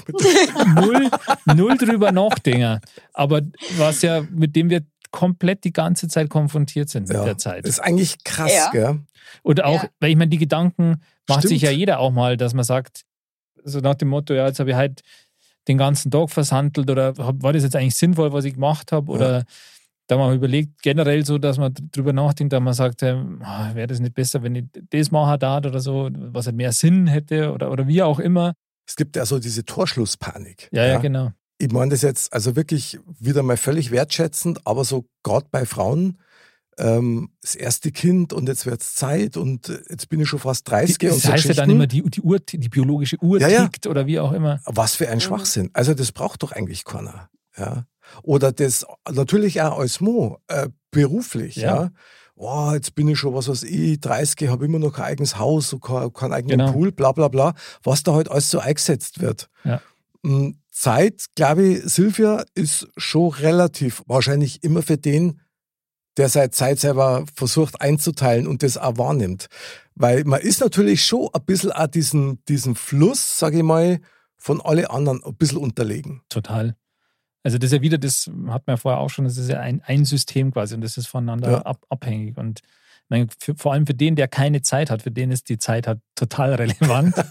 [0.76, 1.10] null,
[1.56, 2.82] null drüber nachdenken.
[3.14, 3.42] Aber
[3.78, 4.82] was ja, mit dem wir
[5.18, 7.24] komplett die ganze Zeit konfrontiert sind mit Ja.
[7.26, 7.64] der Zeit.
[7.66, 8.70] Das ist eigentlich krass, Ja.
[8.72, 9.00] gell?
[9.42, 9.90] Und auch, Ja.
[10.00, 11.50] weil ich meine, die Gedanken macht Stimmt.
[11.50, 13.02] sich ja jeder auch mal, dass man sagt,
[13.64, 15.02] so nach dem Motto, ja, jetzt habe ich halt
[15.68, 19.12] den ganzen Tag versandelt oder war das jetzt eigentlich sinnvoll, was ich gemacht habe?
[19.12, 19.44] Oder
[20.08, 23.88] da mal überlegt, generell so, dass man drüber nachdenkt, dass man sagt, ähm, ah, wäre
[23.88, 27.52] das nicht besser, wenn ich das machen da oder so, was halt mehr Sinn hätte
[27.52, 28.54] oder, oder wie auch immer.
[28.88, 30.70] Es gibt ja so diese Torschlusspanik.
[30.72, 31.32] Ja, ja, genau.
[31.60, 36.20] Ich meine das jetzt also wirklich wieder mal völlig wertschätzend, aber so gerade bei Frauen,
[36.78, 40.70] ähm, das erste Kind und jetzt wird es Zeit und jetzt bin ich schon fast
[40.70, 43.48] 30 Die, und das heißt ja dann immer, die, die Uhr, die biologische Uhr Ja,
[43.48, 43.64] ja.
[43.64, 44.60] tickt oder wie auch immer.
[44.66, 45.72] Was für ein Schwachsinn.
[45.74, 47.30] Also das braucht doch eigentlich keiner.
[47.58, 47.86] Ja.
[48.22, 51.76] Oder das natürlich auch als Mo, äh, beruflich, ja.
[51.84, 51.92] Ja.
[52.36, 55.70] Oh, jetzt bin ich schon, was weiß ich, 30, habe immer noch kein eigenes Haus,
[55.70, 56.72] so kein, keinen eigenen Genau.
[56.72, 59.50] Pool, bla bla bla, was da halt alles so eingesetzt wird.
[59.64, 59.82] Ja.
[60.80, 65.42] Zeit, glaube ich, Silvia, ist schon relativ wahrscheinlich immer für den,
[66.18, 69.48] der seine Zeit selber versucht einzuteilen und das auch wahrnimmt.
[69.96, 74.00] Weil man ist natürlich schon ein bisschen auch diesen, diesen Fluss, sage ich mal,
[74.38, 76.22] von alle anderen ein bisschen unterlegen.
[76.30, 76.76] Total.
[77.42, 79.60] Also das ist ja wieder, das hat man ja vorher auch schon, das ist ja
[79.60, 81.62] ein, ein System quasi und das ist voneinander Ja.
[81.64, 82.38] ab, abhängig.
[82.38, 82.62] Und
[83.10, 85.88] meine, für, vor allem für den, der keine Zeit hat, für den ist die Zeit
[85.88, 87.16] halt total relevant.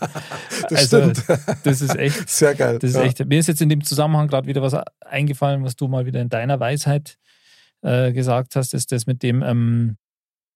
[0.69, 1.41] Das also stimmt.
[1.65, 2.79] das ist echt, Sehr geil.
[2.79, 3.03] das ist ja.
[3.03, 3.25] echt.
[3.25, 6.29] Mir ist jetzt in dem Zusammenhang gerade wieder was eingefallen, was du mal wieder in
[6.29, 7.19] deiner Weisheit
[7.83, 9.97] äh, gesagt hast, ist das mit dem, ähm,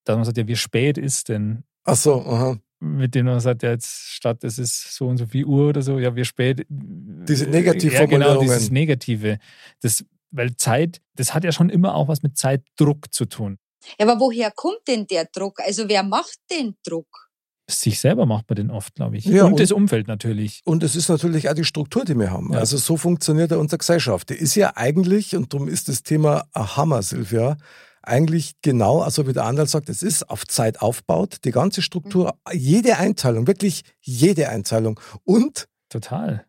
[0.05, 1.65] dass man sagt, ja, wie spät ist denn?
[1.85, 2.59] Ach so, aha.
[2.81, 5.83] Mit dem man sagt, ja, jetzt statt es ist so und so viel Uhr oder
[5.83, 6.67] so, ja, wie spät.
[6.69, 8.41] Diese Ja, genau, Negativformulierungen.
[8.41, 9.39] dieses Negative.
[9.83, 13.59] Das, weil Zeit, das hat ja schon immer auch was mit Zeitdruck zu tun.
[13.99, 15.61] Ja, aber woher kommt denn der Druck?
[15.61, 17.29] Also wer macht den Druck?
[17.69, 19.25] Sich selber macht man den oft, glaube ich.
[19.27, 20.61] Ja, und, und- das Umfeld natürlich.
[20.65, 22.53] Und es ist natürlich auch die Struktur, die wir haben.
[22.53, 22.59] Ja.
[22.59, 24.29] Also so funktioniert ja unsere Gesellschaft.
[24.31, 27.57] Die ist ja eigentlich, und darum ist das Thema ein Hammer, Silvia,
[28.03, 32.35] eigentlich genau, also wie der Anderl sagt, es ist auf Zeit aufbaut, die ganze Struktur,
[32.53, 34.99] jede Einteilung, wirklich jede Einteilung.
[35.25, 36.45] Und Total.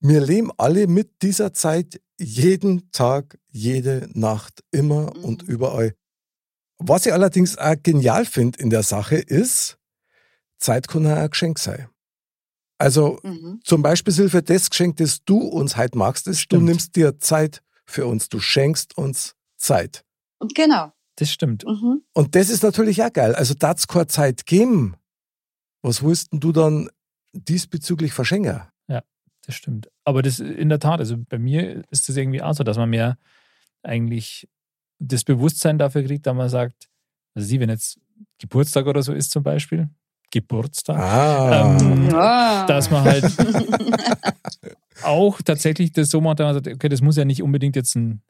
[0.00, 5.24] wir leben alle mit dieser Zeit jeden Tag, jede Nacht, immer Mhm.
[5.24, 5.92] und überall.
[6.84, 9.78] Was ich allerdings auch genial finde in der Sache ist,
[10.58, 11.88] Zeit kann auch ein Geschenk sein.
[12.78, 13.60] Also Mhm.
[13.64, 17.62] zum Beispiel, Silvia, das Geschenk, das du uns heute machst, ist, du nimmst dir Zeit
[17.84, 18.28] für uns.
[18.28, 20.04] Du schenkst uns Zeit.
[20.38, 20.92] Und genau.
[21.16, 21.64] Das stimmt.
[21.64, 22.02] Mhm.
[22.14, 23.34] Und das ist natürlich auch geil.
[23.34, 24.96] Also, da es keine Zeit geben,
[25.82, 26.88] was willst denn du dann
[27.32, 28.62] diesbezüglich verschenken?
[29.44, 29.90] Das stimmt.
[30.04, 32.88] Aber das in der Tat, also bei mir ist das irgendwie auch so, dass man
[32.88, 33.18] mehr
[33.82, 34.48] eigentlich
[35.08, 36.88] das Bewusstsein dafür kriegt, da man sagt,
[37.34, 37.98] also sie, wenn jetzt
[38.38, 39.88] Geburtstag oder so ist zum Beispiel,
[40.30, 41.76] Geburtstag, Ah.
[41.78, 42.66] Ähm, Ja.
[42.66, 43.24] dass man halt
[45.02, 47.94] auch tatsächlich das so macht, dass man sagt, okay, das muss ja nicht unbedingt jetzt
[47.96, 48.22] ein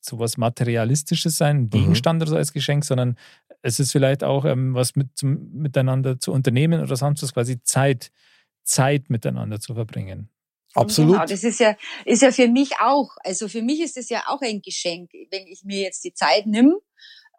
[0.00, 3.16] sowas Materialistisches sein, ein Gegenstand oder so als Geschenk, sondern
[3.62, 7.60] es ist vielleicht auch ähm, was mit, zum, miteinander zu unternehmen oder sonst was, quasi
[7.62, 8.12] Zeit,
[8.62, 10.28] Zeit miteinander zu verbringen.
[10.76, 11.14] Absolut.
[11.14, 14.24] Genau, das ist ja, ist ja für mich auch, also für mich ist es ja
[14.26, 16.76] auch ein Geschenk, wenn ich mir jetzt die Zeit nimm,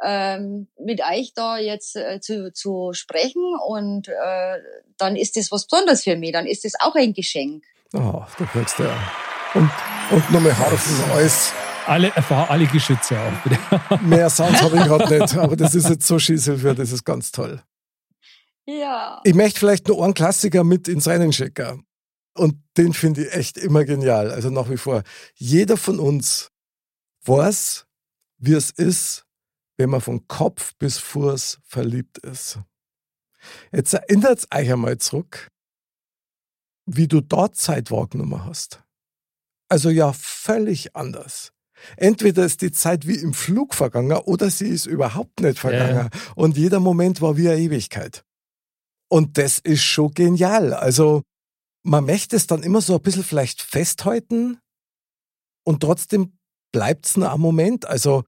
[0.04, 4.58] ähm, mit euch da jetzt äh, zu, zu sprechen und äh,
[4.98, 7.64] dann ist das was Besonderes für mich, dann ist das auch ein Geschenk.
[7.94, 8.98] Oh, da kriegst du ja.
[9.54, 9.72] Und,
[10.12, 11.54] und nochmal Harfen, alles.
[11.88, 13.32] Alle, einfach alle Geschütze auch.
[13.44, 13.60] bitte.
[14.04, 17.32] Mehr Sounds habe ich gerade nicht, aber das ist jetzt so Silvia, das ist ganz
[17.32, 17.64] toll.
[18.66, 19.22] Ja.
[19.24, 21.87] Ich möchte vielleicht noch einen Klassiker mit ins Rennen schicken.
[22.38, 24.32] Und den finde ich echt immer genial.
[24.32, 25.04] Also nach wie vor.
[25.36, 26.52] Jeder von uns
[27.26, 27.86] weiß,
[28.38, 29.26] wie es ist,
[29.78, 32.60] wenn man von Kopf bis Fuß verliebt ist.
[33.72, 35.50] Jetzt erinnert euch einmal zurück,
[36.86, 38.84] wie du dort Zeit wahrgenommen hast.
[39.70, 41.52] Also ja, völlig anders.
[41.96, 46.10] Entweder ist die Zeit wie im Flug vergangen oder sie ist überhaupt nicht vergangen.
[46.36, 48.24] Und jeder Moment war wie eine Ewigkeit.
[49.10, 50.74] Und das ist schon genial.
[50.74, 51.22] Also
[51.88, 54.60] man möchte es dann immer so ein bisschen vielleicht festhalten
[55.64, 56.38] und trotzdem
[56.72, 57.86] bleibt es nur am Moment.
[57.86, 58.24] Also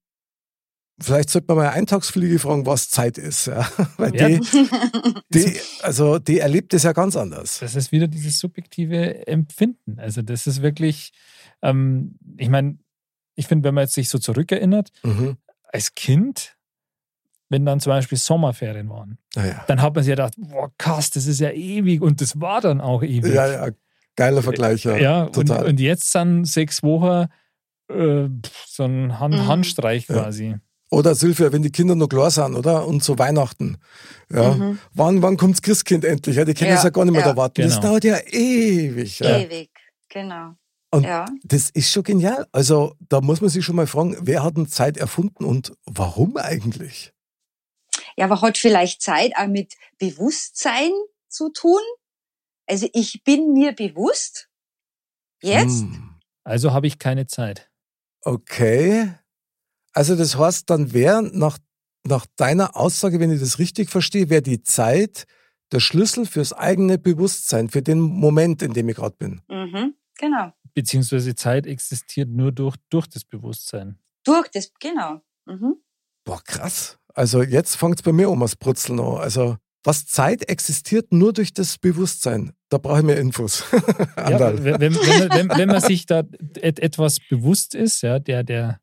[1.02, 3.48] vielleicht sollte man mal eine Eintagsfliege fragen, was Zeit ist.
[3.48, 3.70] Ja?
[3.98, 4.28] Weil Ja.
[4.30, 4.40] die,
[5.30, 7.60] die, also die erlebt es ja ganz anders.
[7.60, 10.00] Das ist wieder dieses subjektive Empfinden.
[10.00, 11.12] Also das ist wirklich,
[11.62, 12.78] ähm, ich meine,
[13.36, 15.38] ich finde, wenn man jetzt sich so zurückerinnert, Mhm.
[15.64, 16.58] als Kind,
[17.50, 19.64] wenn dann zum Beispiel Sommerferien waren, Naja.
[19.68, 22.62] dann hat man sich ja gedacht, boah, krass, das ist ja ewig und das war
[22.62, 23.34] dann auch ewig.
[23.34, 23.68] Ja, ja,
[24.16, 24.84] geiler Vergleich.
[24.84, 25.66] Ja, Ja, und, total.
[25.66, 27.28] und jetzt dann sechs Wochen
[27.92, 28.30] äh,
[28.68, 29.48] so ein Hand Mhm.
[29.48, 30.22] Handstreich Ja.
[30.22, 30.56] quasi.
[30.92, 32.88] Oder Silvia, wenn die Kinder noch klar sind, oder?
[32.88, 33.78] Und zu Weihnachten.
[34.32, 34.54] Ja.
[34.54, 34.80] Mhm.
[34.94, 36.36] Wann, wann kommt's Christkind endlich?
[36.36, 37.28] Ja, die können Ja, es ja gar nicht mehr ja.
[37.30, 37.62] erwarten.
[37.64, 37.90] Das Genau.
[37.90, 39.20] dauert ja ewig.
[39.20, 39.38] Ja.
[39.40, 39.70] Ewig,
[40.10, 40.54] genau.
[40.92, 41.26] Und Ja.
[41.44, 42.48] das ist schon genial.
[42.52, 46.38] Also da muss man sich schon mal fragen, wer hat denn Zeit erfunden und warum
[46.38, 47.12] eigentlich?
[48.20, 50.92] Ja, aber hat vielleicht Zeit auch mit Bewusstsein
[51.30, 51.80] zu tun?
[52.68, 54.50] Also ich bin mir bewusst,
[55.42, 57.72] jetzt, Hm, Also habe ich keine Zeit.
[58.22, 59.14] okay.
[59.94, 61.58] Also das heißt, dann wäre nach,
[62.06, 65.26] nach deiner Aussage, wenn ich das richtig verstehe, wäre die Zeit
[65.72, 69.42] der Schlüssel fürs eigene Bewusstsein, für den Moment, in dem ich gerade bin.
[69.48, 73.98] mhm, genau, Beziehungsweise Zeit existiert nur durch, durch das Bewusstsein.
[74.24, 75.22] durch das, genau.
[75.46, 75.82] Mhm.
[76.26, 76.99] Boah, krass.
[77.14, 79.18] Also jetzt fängt es bei mir um das Brutzeln an.
[79.18, 82.54] Also was Zeit existiert nur durch das Bewusstsein.
[82.70, 83.64] Da brauche ich mehr Infos.
[84.18, 86.24] Ja, wenn, wenn, wenn, wenn man sich da
[86.58, 88.80] et, etwas bewusst ist, ja, der, der,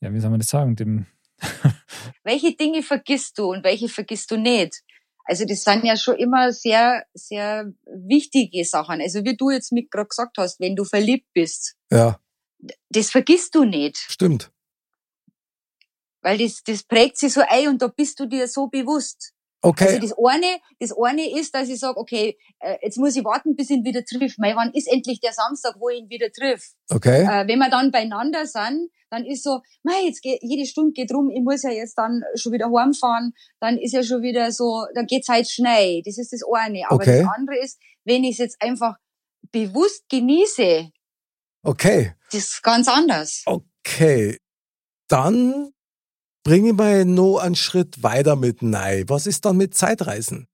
[0.00, 1.06] ja, wie soll man das sagen, dem,
[2.24, 4.82] Welche Dinge vergisst du und welche vergisst du nicht?
[5.24, 9.00] Also das sind ja schon immer sehr, sehr wichtige Sachen.
[9.00, 12.18] Also wie du jetzt mit gerade gesagt hast, wenn du verliebt bist, ja,
[12.90, 13.98] das vergisst du nicht.
[13.98, 14.52] stimmt.
[16.22, 19.32] Weil das, das prägt sich so ein und da bist du dir so bewusst.
[19.64, 19.86] Okay.
[19.86, 23.54] Also das eine, das eine ist, dass ich sage, okay, äh, jetzt muss ich warten,
[23.54, 24.36] bis ich ihn wieder triff.
[24.38, 26.72] Mei, wann ist endlich der Samstag, wo ich ihn wieder triff?
[26.90, 27.22] okay.
[27.22, 31.12] Äh, wenn wir dann beieinander sind, dann ist so, mei, jetzt geht, jede Stunde geht
[31.12, 34.84] rum, ich muss ja jetzt dann schon wieder heimfahren, dann ist ja schon wieder so,
[34.94, 36.02] dann geht's halt schnell.
[36.04, 36.82] Das ist das eine.
[36.88, 37.22] Aber Okay.
[37.22, 38.96] das andere ist, wenn ich es jetzt einfach
[39.52, 40.90] bewusst genieße,
[41.64, 42.14] Okay.
[42.32, 43.42] das ist ganz anders.
[43.46, 44.38] Okay.
[45.08, 45.72] Dann
[46.42, 49.04] bringe mal noch einen Schritt weiter mit Nein.
[49.08, 50.46] Was ist dann mit Zeitreisen?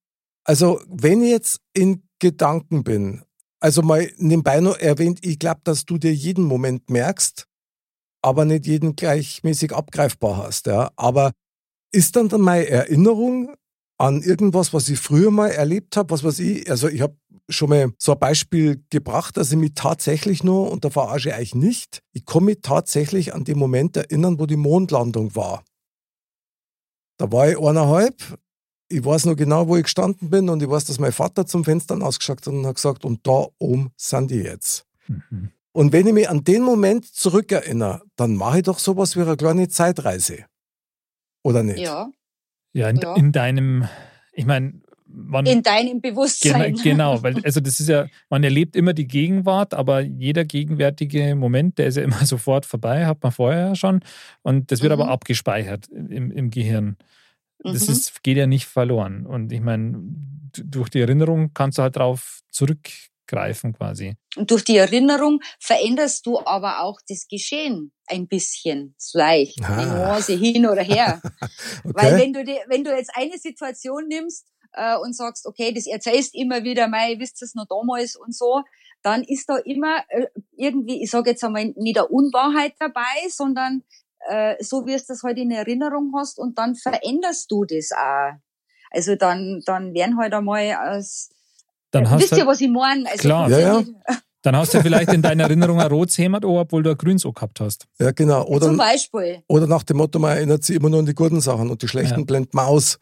[0.44, 3.22] Also, wenn ich jetzt in Gedanken bin,
[3.60, 7.46] also mal nebenbei noch erwähnt, ich glaube, dass du dir jeden Moment merkst,
[8.22, 10.66] aber nicht jeden gleichmäßig abgreifbar hast.
[10.66, 10.90] Ja?
[10.96, 11.32] Aber
[11.92, 13.54] ist dann, dann meine Erinnerung
[13.98, 17.16] an irgendwas, was ich früher mal erlebt habe, was weiß ich, also ich habe
[17.48, 21.34] schon mal so ein Beispiel gebracht, dass ich mich tatsächlich nur, und da verarsche ich
[21.34, 25.64] euch nicht, ich kann mich tatsächlich an den Moment erinnern, wo die Mondlandung war.
[27.18, 28.38] Da war ich eineinhalb,
[28.88, 31.64] ich weiß noch genau, wo ich gestanden bin und ich weiß, dass mein Vater zum
[31.64, 34.86] Fenster ausgeschaut hat und hat gesagt, und da oben sind die jetzt.
[35.06, 35.50] Mhm.
[35.72, 39.36] Und wenn ich mich an den Moment zurückerinnere, dann mache ich doch sowas wie eine
[39.36, 40.46] kleine Zeitreise.
[41.42, 41.78] Oder nicht?
[41.80, 42.08] Ja,
[42.72, 43.14] ja, in, Ja.
[43.14, 43.88] in deinem,
[44.32, 46.74] ich meine, man, in deinem Bewusstsein.
[46.74, 51.34] Genau, genau, weil also das ist ja, man erlebt immer die Gegenwart, aber jeder gegenwärtige
[51.34, 54.00] Moment, der ist ja immer sofort vorbei, hat man vorher ja schon.
[54.42, 55.00] Und das wird Mhm.
[55.00, 56.96] aber abgespeichert im, im Gehirn.
[57.64, 57.92] Das Mhm.
[57.94, 59.26] ist, geht ja nicht verloren.
[59.26, 59.98] Und ich meine,
[60.52, 64.14] durch die Erinnerung kannst du halt drauf zurückgreifen quasi.
[64.36, 69.80] Und durch die Erinnerung veränderst du aber auch das Geschehen ein bisschen, leicht, Ah.
[69.80, 71.20] die Nuance hin oder her.
[71.84, 71.92] Okay.
[71.94, 75.86] Weil wenn du, die, wenn du jetzt eine Situation nimmst äh, und sagst, okay, das
[75.86, 78.62] erzählst immer wieder, mei, wisst ihr es noch damals und so,
[79.02, 83.82] dann ist da immer äh, irgendwie, ich sage jetzt einmal, nicht eine Unwahrheit dabei, sondern
[84.28, 88.32] äh, so wie es das heute in Erinnerung hast und dann veränderst du das auch.
[88.90, 91.28] Also dann, dann werden halt einmal aus,
[91.90, 93.08] Dann äh, hast wisst du ihr, was ich meine?
[93.08, 93.50] Also Klar.
[93.50, 93.84] Ja, ja.
[94.42, 97.34] dann hast du vielleicht in deiner Erinnerung ein rotes Hemd, obwohl du ein grünes auch
[97.34, 97.86] gehabt hast.
[98.00, 98.44] ja, genau.
[98.44, 99.42] Zum Oder, Beispiel.
[99.48, 101.88] oder nach dem Motto, man erinnert sich immer nur an die guten Sachen und die
[101.88, 102.24] schlechten Ja.
[102.24, 102.98] blendet man aus.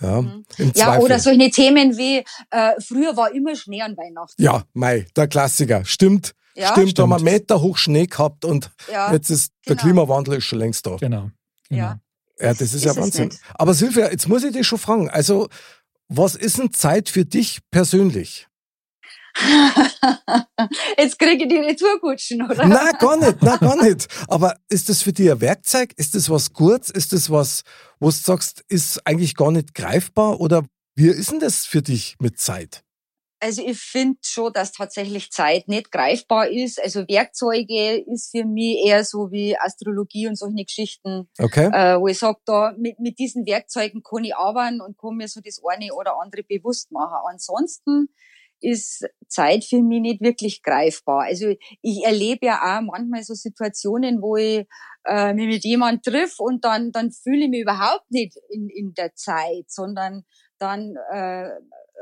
[0.00, 0.44] Ja, Mhm.
[0.74, 4.40] Ja, oder solche Themen wie, äh, früher war immer Schnee an Weihnachten.
[4.42, 5.84] Ja, Mai, der Klassiker.
[5.84, 6.34] Stimmt.
[6.54, 7.32] Ja, stimmt, da haben wir stimmt.
[7.32, 9.82] Meter hoch Schnee gehabt und Ja, jetzt ist der genau.
[9.86, 10.96] Klimawandel ist schon längst da.
[10.96, 11.30] Genau.
[11.68, 11.82] genau.
[11.82, 12.00] Ja.
[12.40, 13.30] Ja, das ist, Ist ja Wahnsinn.
[13.54, 15.08] Aber Silvia, jetzt muss ich dich schon fragen.
[15.10, 15.48] Also,
[16.08, 18.48] was ist denn Zeit für dich persönlich?
[20.98, 22.66] Jetzt kriege ich die Retourkutschen, oder?
[22.66, 24.08] Na, gar nicht, na, gar nicht.
[24.28, 25.92] Aber ist das für dich ein Werkzeug?
[25.96, 26.90] Ist das was kurz?
[26.90, 27.62] Ist das was,
[28.00, 30.40] wo du sagst, ist eigentlich gar nicht greifbar?
[30.40, 30.64] Oder
[30.94, 32.82] wie ist denn das für dich mit Zeit?
[33.40, 36.80] Also ich finde schon, dass tatsächlich Zeit nicht greifbar ist.
[36.80, 41.66] Also Werkzeuge ist für mich eher so wie Astrologie und solche Geschichten, Okay?
[41.72, 45.26] äh, wo ich sage, da mit, mit diesen Werkzeugen kann ich arbeiten und kann mir
[45.26, 47.16] so das eine oder andere bewusst machen.
[47.28, 48.10] Ansonsten
[48.62, 51.24] ist Zeit für mich nicht wirklich greifbar.
[51.24, 54.66] Also ich erlebe ja auch manchmal so Situationen, wo ich
[55.06, 58.94] äh, mich mit jemand triff und dann, dann fühle ich mich überhaupt nicht in, in
[58.94, 60.24] der Zeit, sondern
[60.58, 61.48] dann äh,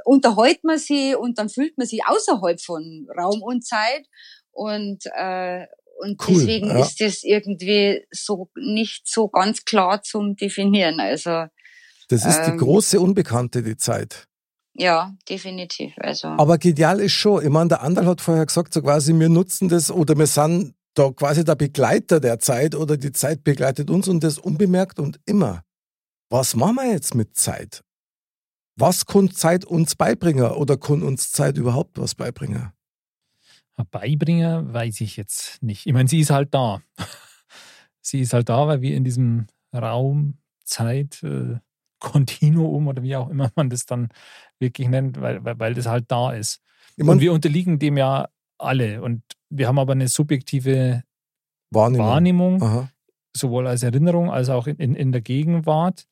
[0.04, 4.06] unterhält man sie und dann fühlt man sich außerhalb von Raum und Zeit
[4.52, 5.66] und äh,
[6.00, 6.80] und Cool, deswegen ja.
[6.80, 10.98] ist das irgendwie so nicht so ganz klar zum definieren.
[10.98, 11.44] Also
[12.08, 14.26] Das ist die ähm, große Unbekannte, die Zeit.
[14.74, 15.94] Ja, definitiv.
[15.98, 19.28] Also Aber genial ist schon, ich meine, der Anderl hat vorher gesagt, so quasi, wir
[19.28, 23.90] nutzen das oder wir sind da quasi der Begleiter der Zeit oder die Zeit begleitet
[23.90, 25.62] uns und das unbemerkt und immer.
[26.30, 27.82] Was machen wir jetzt mit Zeit?
[28.76, 32.72] Was kann Zeit uns beibringen oder kann uns Zeit überhaupt was beibringen?
[33.90, 35.86] Beibringe, weiß ich jetzt nicht.
[35.86, 36.82] Ich meine, sie ist halt da.
[38.00, 41.58] sie ist halt da, weil wir in diesem Raum, Zeit, äh,
[41.98, 44.08] Kontinuum oder wie auch immer man das dann
[44.60, 46.60] wirklich nennt, weil, weil, weil das halt da ist.
[46.98, 49.02] Und wir unterliegen dem ja alle.
[49.02, 51.02] Und wir haben aber eine subjektive
[51.70, 52.88] Wahrnehmung, Wahrnehmung
[53.36, 56.06] sowohl als Erinnerung als auch in, in, in der Gegenwart.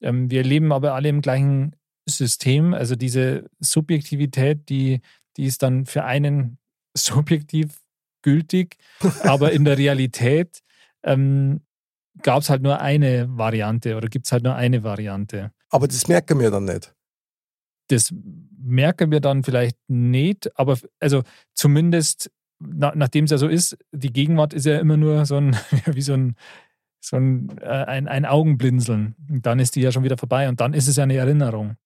[0.00, 1.76] Ähm, wir leben aber alle im gleichen
[2.08, 2.74] System.
[2.74, 5.00] Also diese Subjektivität, die,
[5.36, 6.58] die ist dann für einen
[6.96, 7.80] subjektiv
[8.22, 8.76] gültig,
[9.22, 10.62] aber in der Realität
[11.04, 11.60] ähm,
[12.22, 15.52] gab es halt nur eine Variante oder gibt es halt nur eine Variante.
[15.68, 16.95] Aber das merken wir dann nicht.
[17.88, 18.12] Das
[18.58, 21.22] merken wir dann vielleicht nicht, aber also
[21.54, 25.56] zumindest na, nachdem es ja so ist, die Gegenwart ist ja immer nur so ein,
[25.86, 26.36] wie so ein,
[27.00, 29.14] so ein, äh, ein, ein Augenblinzeln.
[29.28, 31.76] Und dann ist die ja schon wieder vorbei und dann ist es ja eine Erinnerung.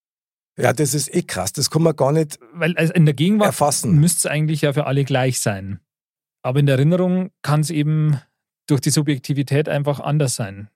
[0.59, 1.53] Ja, das ist eh krass.
[1.53, 3.99] Das kann man gar nicht Weil also in der Gegenwart erfassen.
[3.99, 5.81] müsste es eigentlich ja für alle gleich sein.
[6.43, 8.21] Aber in der Erinnerung kann es eben
[8.67, 10.69] durch die Subjektivität einfach anders sein.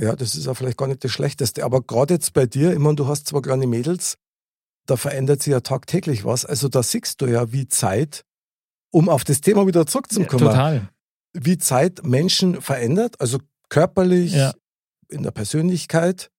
[0.00, 1.64] Ja, das ist auch vielleicht gar nicht das Schlechteste.
[1.64, 4.18] Aber gerade jetzt bei dir, ich meine, du hast zwar kleine Mädels,
[4.88, 6.44] da verändert sich ja tagtäglich was.
[6.44, 8.24] Also da siehst du ja, wie Zeit,
[8.90, 10.88] um auf das Thema wieder zurückzukommen, ja, total.
[11.34, 14.52] wie Zeit Menschen verändert, also körperlich, ja.
[15.08, 16.30] in der Persönlichkeit.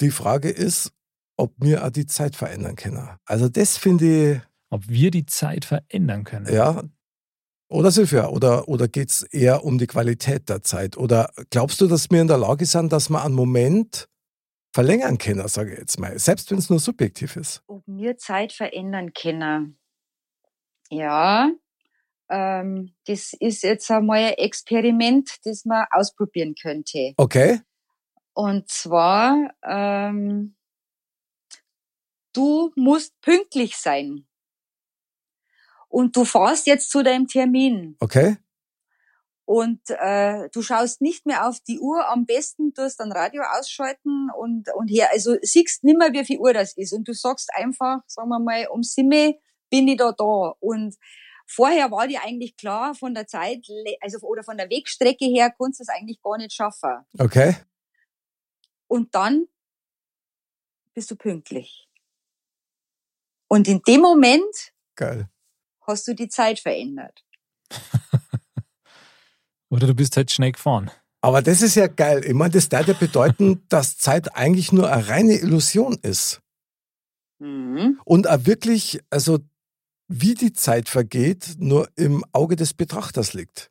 [0.00, 0.92] Die Frage ist,
[1.38, 3.08] ob wir auch die Zeit verändern können.
[3.24, 4.40] Also das finde ich.
[4.68, 6.52] Ob wir die Zeit verändern können.
[6.52, 6.84] Ja.
[7.68, 10.96] Oder Silvia, oder, oder geht es eher um die Qualität der Zeit?
[10.96, 14.08] Oder glaubst du, dass wir in der Lage sind, dass wir einen Moment
[14.72, 17.62] verlängern können, sage ich jetzt mal, selbst wenn es nur subjektiv ist?
[17.66, 19.78] Ob wir Zeit verändern können?
[20.90, 21.50] Ja,
[22.30, 27.12] ähm, das ist jetzt einmal ein Experiment, das man ausprobieren könnte.
[27.16, 27.60] Okay.
[28.32, 30.56] Und zwar, ähm,
[32.32, 34.26] du musst pünktlich sein.
[35.88, 37.96] Und du fährst jetzt zu deinem Termin.
[37.98, 38.36] Okay.
[39.50, 44.28] Und äh, du schaust nicht mehr auf die Uhr, am besten tust dann Radio ausschalten
[44.38, 46.92] und, und her, also siehst nimmer, wie viel Uhr das ist.
[46.92, 50.54] Und du sagst einfach, sagen wir mal, um Simme bin ich da da.
[50.60, 50.94] Und
[51.48, 53.66] vorher war dir eigentlich klar, von der Zeit,
[54.00, 57.04] also oder von der Wegstrecke her, konntest du es eigentlich gar nicht schaffen.
[57.18, 57.56] Okay.
[58.86, 59.48] Und dann
[60.94, 61.88] bist du pünktlich.
[63.48, 65.28] Und in dem Moment Geil.
[65.88, 67.24] hast du die Zeit verändert.
[69.70, 70.90] Oder du bist halt schnell gefahren.
[71.22, 72.24] Aber das ist ja geil.
[72.24, 76.40] Ich meine, das würde ja bedeuten, dass Zeit eigentlich nur eine reine Illusion ist.
[77.38, 78.00] Mhm.
[78.04, 79.38] Und auch wirklich, also
[80.08, 83.70] wie die Zeit vergeht, nur im Auge des Betrachters liegt.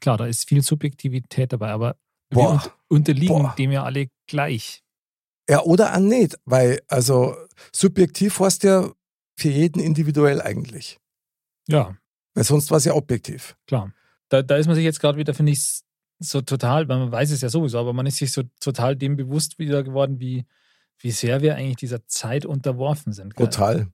[0.00, 1.96] Klar, da ist viel Subjektivität dabei, aber
[2.30, 2.64] Boah.
[2.64, 3.54] wir unterliegen Boah.
[3.56, 4.82] dem ja alle gleich.
[5.48, 7.36] Ja, oder auch nicht, weil also
[7.72, 8.90] subjektiv heißt ja
[9.38, 10.98] für jeden individuell eigentlich.
[11.68, 11.96] Ja.
[12.34, 13.56] Weil sonst war es ja objektiv.
[13.66, 13.92] Klar.
[14.28, 15.82] Da, da ist man sich jetzt gerade wieder, finde ich,
[16.18, 19.16] so total, weil man weiß es ja sowieso, aber man ist sich so total dem
[19.16, 20.46] bewusst wieder geworden, wie,
[20.98, 23.34] wie sehr wir eigentlich dieser Zeit unterworfen sind.
[23.34, 23.46] Gell?
[23.46, 23.88] Total.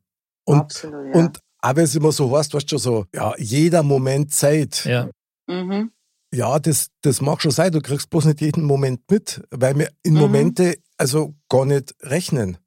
[0.44, 1.20] Und, Absolut, ja.
[1.20, 4.84] und aber es immer so heißt, weißt du, so, ja, jeder Moment Zeit.
[4.84, 5.10] Ja.
[5.46, 5.92] Mhm.
[6.32, 9.90] Ja, das, das mag schon sein, du kriegst bloß nicht jeden Moment mit, weil wir
[10.02, 10.20] in mhm.
[10.20, 12.58] Momente also gar nicht rechnen.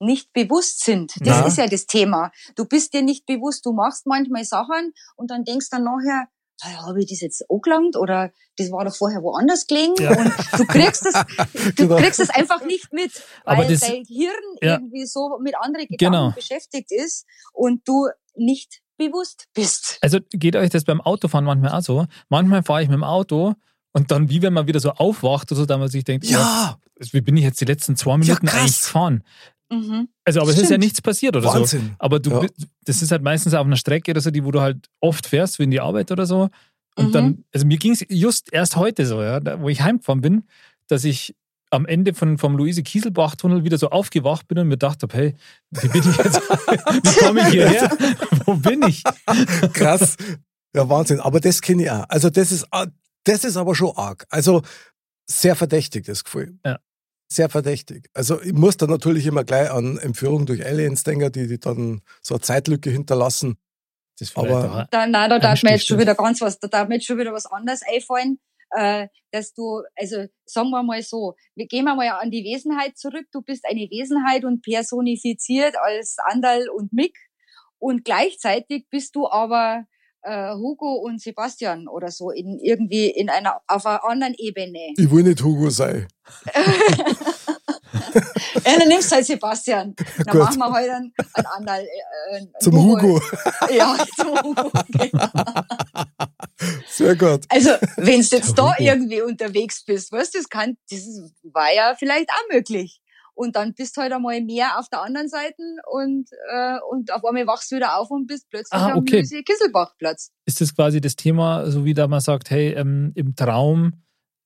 [0.00, 1.14] Nicht bewusst sind.
[1.20, 1.46] Das Na.
[1.46, 2.30] ist ja das Thema.
[2.54, 6.28] Du bist dir nicht bewusst, du machst manchmal Sachen und dann denkst dann nachher,
[6.62, 10.10] habe ich das jetzt angelangt oder das war doch vorher woanders gelegen ja.
[10.10, 11.14] und du kriegst es,
[11.76, 13.12] du kriegst es einfach nicht mit,
[13.44, 14.74] weil das, dein Hirn ja.
[14.74, 16.30] irgendwie so mit anderen Gedanken genau.
[16.32, 19.98] beschäftigt ist und du nicht bewusst bist.
[20.00, 22.06] Also geht euch das beim Autofahren manchmal auch so?
[22.28, 23.54] Manchmal fahre ich mit dem Auto
[23.92, 26.78] und dann, wie wenn man wieder so aufwacht oder so, da man sich denkt, ja,
[26.78, 29.22] oh, wie bin ich jetzt die letzten zwei Minuten ja, eigentlich gefahren?
[29.70, 30.08] Mhm.
[30.24, 31.80] Also, aber es ist ja nichts passiert oder Wahnsinn.
[31.80, 31.94] so.
[31.98, 32.46] Aber du, ja.
[32.84, 35.58] das ist halt meistens auf einer Strecke oder so, die, wo du halt oft fährst,
[35.58, 36.48] wie in die Arbeit oder so.
[36.96, 37.12] Und mhm.
[37.12, 40.44] dann, also mir ging es just erst heute so, ja, wo ich heimgefahren bin,
[40.88, 41.34] dass ich
[41.70, 45.34] am Ende von, vom Luise-Kieselbach-Tunnel wieder so aufgewacht bin und mir gedacht habe, hey,
[45.70, 47.90] wie bin ich jetzt, wie komme ich hierher?
[48.46, 49.02] wo bin ich?
[49.74, 50.16] Krass.
[50.74, 51.20] Ja, Wahnsinn.
[51.20, 52.04] Aber das kenne ich auch.
[52.08, 52.66] Also das ist,
[53.24, 54.26] das ist aber schon arg.
[54.30, 54.62] Also
[55.26, 56.58] sehr verdächtig, das Gefühl.
[56.64, 56.78] Ja
[57.28, 58.08] sehr verdächtig.
[58.14, 62.00] Also ich muss da natürlich immer gleich an Entführung durch Aliens denken, die, die dann
[62.22, 63.58] so eine Zeitlücke hinterlassen.
[64.18, 66.96] Das aber da, nein, da darf mir jetzt schon wieder ganz was, da darf mir
[66.96, 71.66] jetzt schon wieder was anderes einfallen, äh, dass du, also sagen wir mal so, wir
[71.66, 73.26] gehen wir mal an die Wesenheit zurück.
[73.30, 77.16] Du bist eine Wesenheit und personifiziert als Andal und Mick
[77.78, 79.84] und gleichzeitig bist du aber
[80.28, 84.92] äh, Hugo und Sebastian oder so in irgendwie in einer auf einer anderen Ebene.
[84.96, 86.06] Ich will nicht Hugo sein.
[88.14, 89.94] ja, dann nimmst du halt Sebastian.
[89.96, 90.42] Dann Gut.
[90.42, 91.86] machen wir halt einen, einen anderen.
[92.32, 93.20] Äh, Zum Hugo.
[93.70, 94.70] Ja, zum Hugo.
[94.88, 95.28] Genau.
[96.88, 97.44] Sehr gut.
[97.48, 98.82] Also, wenn du jetzt da Hugo.
[98.82, 101.00] irgendwie unterwegs bist, weißt du, das kann, das
[101.42, 103.00] war ja vielleicht auch möglich.
[103.38, 105.62] Und dann bist du halt einmal mehr auf der anderen Seite
[105.92, 109.20] und, äh, und auf einmal wachst du wieder auf und bist plötzlich Ah, am okay.
[109.20, 110.32] Lucy Kisselbachplatz.
[110.44, 113.92] Ist das quasi das Thema, so wie da man sagt, hey, ähm, im Traum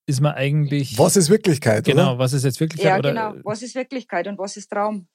[0.06, 0.98] ist man eigentlich.
[0.98, 2.18] Was ist Wirklichkeit, Genau, oder?
[2.18, 3.32] was ist jetzt wirklich Ja, oder, genau.
[3.44, 5.06] Was ist Wirklichkeit und was ist Traum?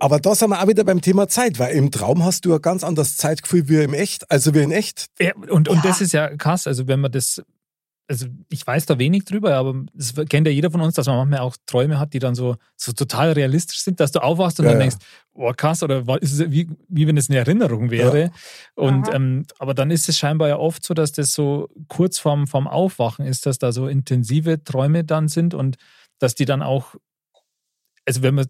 [0.00, 2.62] Aber da sind wir auch wieder beim Thema Zeit, weil im Traum hast du ein
[2.62, 5.06] ganz anderes Zeitgefühl wie im Echt, also wie in Echt.
[5.20, 5.82] Ja, und, und Ja.
[5.82, 7.42] das ist ja krass, also wenn man das,
[8.08, 11.16] also ich weiß da wenig drüber, aber das kennt ja jeder von uns, dass man
[11.18, 14.64] manchmal auch Träume hat, die dann so, so total realistisch sind, dass du aufwachst und
[14.64, 14.86] Ja, dann ja.
[14.86, 14.96] denkst,
[15.34, 18.30] oh krass, oder ist es wie, wie wenn es eine Erinnerung wäre.
[18.74, 19.16] Und Aha.
[19.16, 22.66] ähm, aber dann ist es scheinbar ja oft so, dass das so kurz vorm, vorm
[22.66, 25.76] Aufwachen ist, dass da so intensive Träume dann sind und
[26.18, 26.94] dass die dann auch,
[28.06, 28.46] also wenn man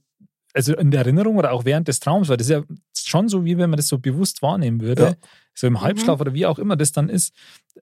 [0.54, 2.62] also in der Erinnerung oder auch während des Traums, weil das ist ja
[2.96, 5.14] schon so, wie wenn man das so bewusst wahrnehmen würde, Ja.
[5.54, 7.32] so im Halbschlaf oder wie auch immer das dann ist,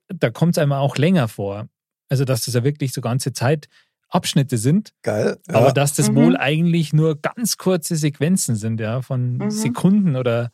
[0.08, 1.68] da kommt es einem auch länger vor.
[2.08, 5.38] Also, dass das ja wirklich so ganze Zeitabschnitte sind, Geil.
[5.48, 5.54] Ja.
[5.54, 6.16] aber dass das Mhm.
[6.16, 9.50] wohl eigentlich nur ganz kurze Sequenzen sind, ja, von Mhm.
[9.50, 10.50] Sekunden oder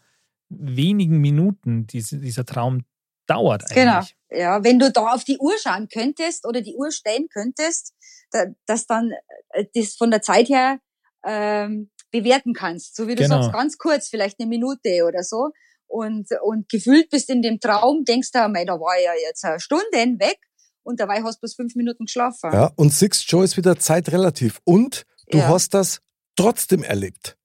[0.48, 2.84] wenigen Minuten, diese, dieser Traum
[3.26, 3.96] dauert Genau.
[3.98, 4.16] eigentlich.
[4.30, 7.94] Ja, wenn du da auf die Uhr schauen könntest oder die Uhr stellen könntest,
[8.30, 9.12] da, dass dann
[9.50, 10.78] äh, das von der Zeit her
[11.24, 12.94] ähm, bewerten kannst.
[12.94, 13.42] So wie du Genau.
[13.42, 15.50] sagst, ganz kurz, vielleicht eine Minute oder so.
[15.88, 19.58] Und, und gefühlt bist in dem Traum, denkst du, mei, da war ja jetzt eine
[19.60, 19.82] Stunde
[20.20, 20.38] weg
[20.84, 22.50] und dabei hast du bloß fünf Minuten geschlafen.
[22.52, 24.60] ja, und Six Joe ist wieder zeitrelativ.
[24.64, 25.48] Und du Ja.
[25.48, 26.00] hast das
[26.36, 27.36] trotzdem erlebt.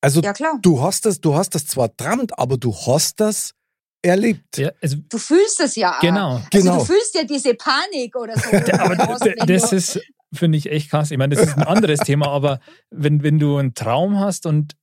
[0.00, 0.58] Also Ja, klar.
[0.62, 3.54] du hast das, du hast das zwar trammt, aber du hast das
[4.02, 4.58] erlebt.
[4.58, 6.00] Ja, also, Du fühlst es ja auch.
[6.00, 6.34] genau.
[6.36, 6.78] Also Genau.
[6.78, 8.50] du fühlst ja diese Panik oder so.
[8.78, 9.98] Aber d- wenn das ist,
[10.34, 11.10] finde ich, echt krass.
[11.10, 12.60] Ich meine, das ist ein anderes Thema, aber
[12.90, 14.74] wenn, wenn du einen Traum hast und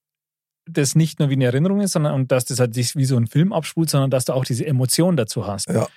[0.70, 3.18] das nicht nur wie eine Erinnerung ist, sondern und dass das halt sich wie so
[3.18, 5.68] ein Film abspult, sondern dass du auch diese Emotion dazu hast.
[5.70, 5.88] Ja.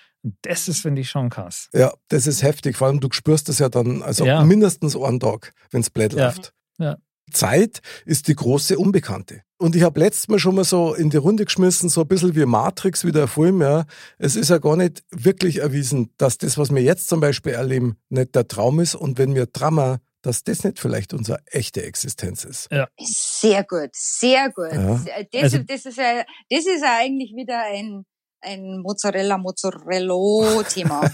[0.43, 1.69] Das ist, finde ich, schon krass.
[1.75, 2.77] Ja, das ist heftig.
[2.79, 4.43] Vor allem, du spürst das ja dann, also Ja.
[4.43, 6.27] mindestens einen Tag, wenn es blöd Ja.
[6.27, 6.55] läuft.
[6.79, 6.97] Ja.
[7.33, 9.43] Zeit ist die große Unbekannte.
[9.59, 12.35] Und ich habe letztes Mal schon mal so in die Runde geschmissen, so ein bisschen
[12.35, 13.87] wie Matrix, wie der Film, ja.
[14.18, 17.97] Es ist ja gar nicht wirklich erwiesen, dass das, was wir jetzt zum Beispiel erleben,
[18.11, 18.95] nicht der Traum ist.
[18.95, 22.68] Und wenn wir Drama, dass das nicht vielleicht unsere echte Existenz ist.
[22.99, 24.72] Sehr gut, sehr gut.
[24.72, 25.01] Ja.
[25.33, 28.05] Das, Also- das, ist ja, das ist ja eigentlich wieder ein,
[28.45, 31.01] ein Mozzarella Mozzarella-Thema.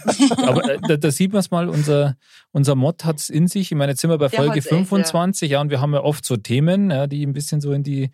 [0.46, 2.16] Aber äh, da, da sieht man es mal, unser,
[2.52, 3.70] unser Mod hat es in sich.
[3.72, 4.76] Ich meine, jetzt sind wir bei Folge hat's echt, ja.
[4.78, 5.60] 25, ja.
[5.60, 8.10] und wir haben ja oft so Themen, ja, die ein bisschen so in die,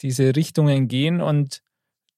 [0.00, 1.62] diese Richtungen gehen und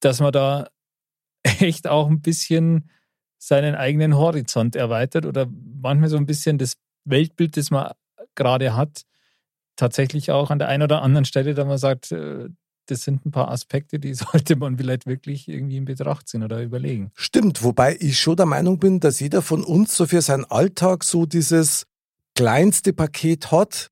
[0.01, 0.69] dass man da
[1.43, 2.91] echt auch ein bisschen
[3.39, 7.93] seinen eigenen Horizont erweitert oder manchmal so ein bisschen das Weltbild, das man
[8.35, 9.03] gerade hat,
[9.77, 12.49] tatsächlich auch an der einen oder anderen Stelle, da man sagt, äh,
[12.87, 16.62] das sind ein paar Aspekte, die sollte man vielleicht wirklich irgendwie in Betracht ziehen oder
[16.62, 17.11] überlegen.
[17.14, 21.05] Stimmt, wobei ich schon der Meinung bin, dass jeder von uns so für seinen Alltag
[21.05, 21.87] so dieses
[22.35, 23.91] kleinste Paket hat,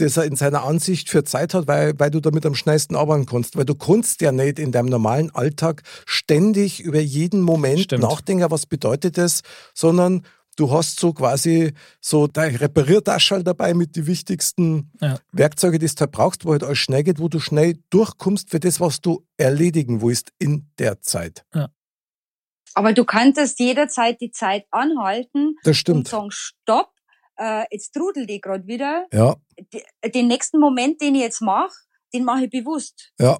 [0.00, 3.26] das er in seiner Ansicht für Zeit hat, weil, weil du damit am schnellsten arbeiten
[3.26, 3.56] kannst.
[3.56, 8.02] Weil du kannst ja nicht in deinem normalen Alltag ständig über jeden Moment Stimmt.
[8.02, 9.42] nachdenken, was bedeutet das,
[9.74, 10.22] sondern
[10.56, 15.18] du hast so quasi so dein Repariertaschel dabei mit die wichtigsten Ja.
[15.32, 18.60] Werkzeuge, die du halt brauchst, wo halt alles schnell geht, wo du schnell durchkommst für
[18.60, 21.44] das, was du erledigen willst in der Zeit.
[22.74, 26.08] Aber du kannst jederzeit die Zeit anhalten Das und stimmt.
[26.08, 26.92] sagen, stopp,
[27.36, 29.06] äh, jetzt trudel die gerade wieder.
[29.12, 29.36] Ja,
[30.14, 31.72] Den nächsten Moment, den ich jetzt mache,
[32.14, 33.12] den mache ich bewusst.
[33.18, 33.38] ja.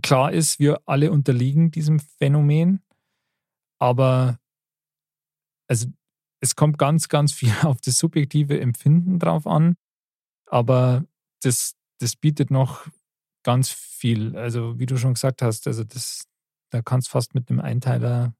[0.00, 2.82] Klar ist, wir alle unterliegen diesem Phänomen,
[3.78, 4.40] aber
[5.68, 5.88] also
[6.40, 9.76] es kommt ganz, ganz viel auf das subjektive Empfinden drauf an,
[10.46, 11.04] aber
[11.42, 12.86] das, das bietet noch
[13.42, 14.38] ganz viel.
[14.38, 16.22] Also wie du schon gesagt hast, also das,
[16.70, 18.32] da kannst fast mit einem Einteiler,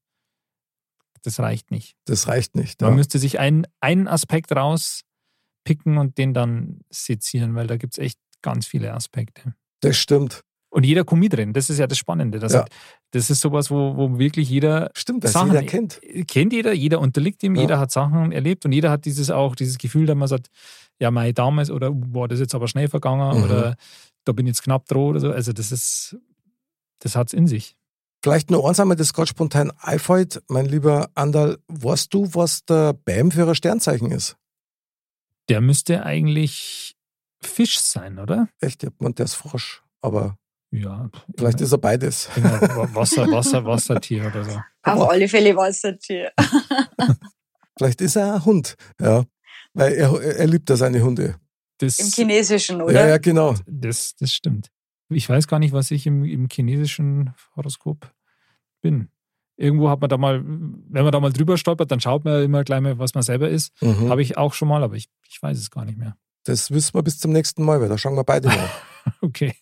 [1.22, 1.94] das reicht nicht.
[2.06, 2.80] Das reicht nicht.
[2.80, 2.96] Man Ja.
[2.96, 8.18] müsste sich einen, einen Aspekt rauspicken und den dann sezieren, weil da gibt es echt
[8.42, 9.54] ganz viele Aspekte.
[9.80, 10.42] Das stimmt.
[10.72, 12.38] Und jeder kommt mit drin, das ist ja das Spannende.
[12.38, 12.60] Das, Ja.
[12.60, 12.70] hat,
[13.10, 16.00] das ist sowas, wo, wo wirklich jeder Stimmt, weil Sachen jeder kennt.
[16.28, 17.62] kennt jeder, jeder unterliegt ihm, Ja.
[17.62, 20.48] jeder hat Sachen erlebt und jeder hat dieses auch, dieses Gefühl, dass man sagt,
[21.00, 23.44] ja, mein damals oder boah, das ist jetzt aber schnell vergangen Mhm.
[23.44, 23.76] oder
[24.24, 25.32] da bin ich jetzt knapp droh oder so.
[25.32, 26.16] Also das ist,
[27.00, 27.76] das hat es in sich.
[28.22, 30.42] Vielleicht nur eins einmal, das gerade spontan einfällt.
[30.48, 34.36] Mein lieber Andal, weißt du, was der BAM für ein Sternzeichen ist?
[35.48, 36.96] Der müsste eigentlich
[37.42, 38.48] Fisch sein, oder?
[38.60, 39.82] Echt, ich der ist Frosch.
[40.02, 40.36] Aber
[40.70, 41.08] Ja.
[41.36, 42.28] vielleicht ist er beides.
[42.92, 44.60] Wasser, Wasser, Wassertier oder so.
[44.82, 46.32] Auf alle Fälle Wassertier.
[47.78, 48.76] Vielleicht ist er ein Hund.
[49.00, 49.24] Ja.
[49.72, 51.36] Weil er, er liebt ja seine Hunde.
[51.78, 52.92] Das, Im Chinesischen, oder?
[52.92, 53.54] Ja, ja, genau.
[53.66, 54.68] das, das stimmt.
[55.10, 58.12] Ich weiß gar nicht, was ich im, im chinesischen Horoskop
[58.80, 59.08] bin.
[59.56, 62.64] Irgendwo hat man da mal, wenn man da mal drüber stolpert, dann schaut man immer
[62.64, 63.72] gleich mal, was man selber ist.
[63.82, 64.08] Mhm.
[64.08, 66.16] Habe ich auch schon mal, aber ich, ich weiß es gar nicht mehr.
[66.44, 68.70] Das wissen wir bis zum nächsten Mal, weil da schauen wir beide nach.
[69.22, 69.54] Okay,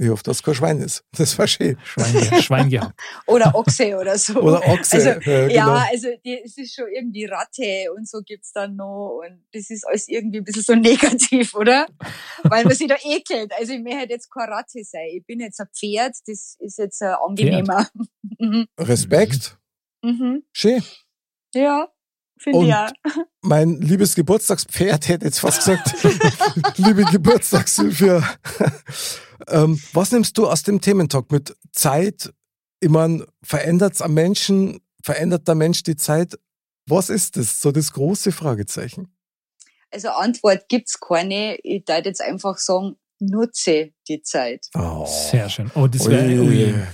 [0.00, 1.02] Ich hoffe, dass es kein Schwein ist.
[1.16, 1.76] Das war schön.
[1.82, 2.98] Schwein, Schwein gehabt.
[3.26, 4.40] Oder Ochse oder so.
[4.40, 4.96] Oder Ochse.
[4.96, 5.50] Also, ja, genau.
[5.50, 9.70] Ja, also die, es ist schon irgendwie Ratte und so gibt's dann noch und das
[9.70, 11.86] ist alles irgendwie ein bisschen so negativ, oder?
[12.44, 13.52] Weil man sich da ekelt.
[13.58, 15.08] Also ich möchte jetzt keine Ratte sein.
[15.16, 17.88] Ich bin jetzt ein Pferd, das ist jetzt äh, angenehmer.
[18.78, 19.58] Respekt.
[20.02, 20.44] Mhm.
[20.52, 20.80] Schön.
[21.54, 21.88] Ja,
[22.38, 22.90] finde Und- ich auch.
[23.40, 25.92] Mein liebes Geburtstagspferd hätte jetzt fast gesagt,
[26.76, 28.22] liebe Geburtstagshilfe.
[29.48, 32.32] Ähm, was nimmst du aus dem Thementalk mit Zeit?
[32.80, 34.80] Ich meine, verändert's am Menschen?
[35.02, 36.38] Verändert der Mensch die Zeit?
[36.86, 37.60] Was ist das?
[37.60, 39.14] So das große Fragezeichen.
[39.90, 41.56] Also Antwort gibt's keine.
[41.62, 44.66] Ich darf jetzt einfach sagen, nutze die Zeit.
[44.74, 45.06] Oh.
[45.06, 45.70] Sehr schön.
[45.74, 46.88] Oh, das wäre.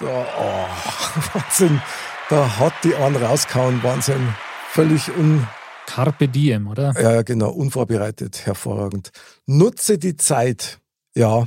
[0.00, 0.06] Oh oh,
[1.34, 1.80] Wahnsinn.
[2.28, 3.82] Da hat die einen rausgehauen.
[3.82, 4.34] Wahnsinn.
[4.70, 5.46] Völlig un,
[5.86, 6.92] Carpe diem, oder?
[7.00, 8.44] ja, genau, unvorbereitet.
[8.44, 9.10] Hervorragend.
[9.46, 10.80] Nutze die Zeit.
[11.14, 11.46] Ja.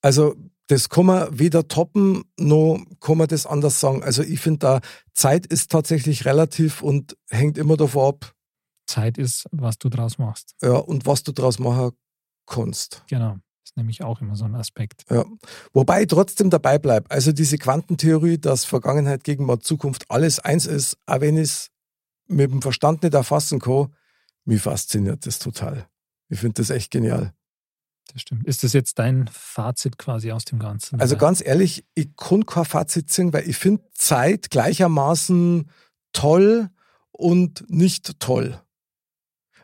[0.00, 0.34] Also,
[0.68, 4.02] das kann man weder toppen, noch kann man das anders sagen.
[4.02, 4.80] Also, ich finde da,
[5.12, 8.34] Zeit ist tatsächlich relativ und hängt immer davon ab,
[8.88, 10.54] Zeit ist, was du draus machst.
[10.62, 11.92] ja, und was du draus machen
[12.46, 13.04] kannst.
[13.08, 13.32] Genau.
[13.34, 15.04] Das ist nämlich auch immer so ein Aspekt.
[15.10, 15.26] Ja.
[15.74, 17.10] Wobei ich trotzdem dabei bleibe.
[17.10, 21.70] Also diese Quantentheorie, dass Vergangenheit, Gegenwart, Zukunft alles eins ist, auch wenn ich es
[22.26, 23.94] mit dem Verstand nicht erfassen kann,
[24.46, 25.86] mich fasziniert das total.
[26.30, 27.34] Ich finde das echt genial.
[28.12, 28.46] Das stimmt.
[28.46, 31.00] Ist das jetzt dein Fazit quasi aus dem Ganzen?
[31.00, 35.70] Also ganz ehrlich, ich kann kein Fazit ziehen, weil ich finde Zeit gleichermaßen
[36.12, 36.70] toll
[37.12, 38.60] und nicht toll.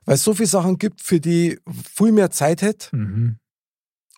[0.04, 1.58] Weil es so viele Sachen gibt, für die
[1.94, 3.36] viel mehr Zeit hätte Mhm.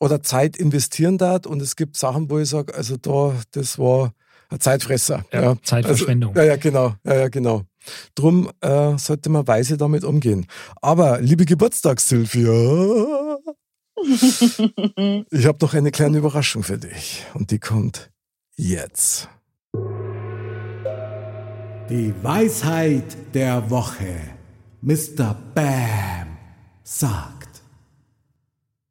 [0.00, 4.12] oder Zeit investieren darf und es gibt Sachen, wo ich sage, also da, das war
[4.48, 5.24] ein Zeitfresser.
[5.32, 6.30] Ja, Zeitverschwendung.
[6.30, 7.62] Also, ja, ja, genau, ja, ja, genau.
[8.16, 10.46] Drum äh, sollte man weise damit umgehen.
[10.82, 13.25] Aber, liebe Geburtstagssylvia,
[15.30, 18.10] ich habe noch eine kleine Überraschung für dich und die kommt
[18.56, 19.28] jetzt.
[21.88, 24.36] Die Weisheit der Woche.
[24.82, 25.34] Mr.
[25.54, 26.36] Bam
[26.82, 27.62] sagt.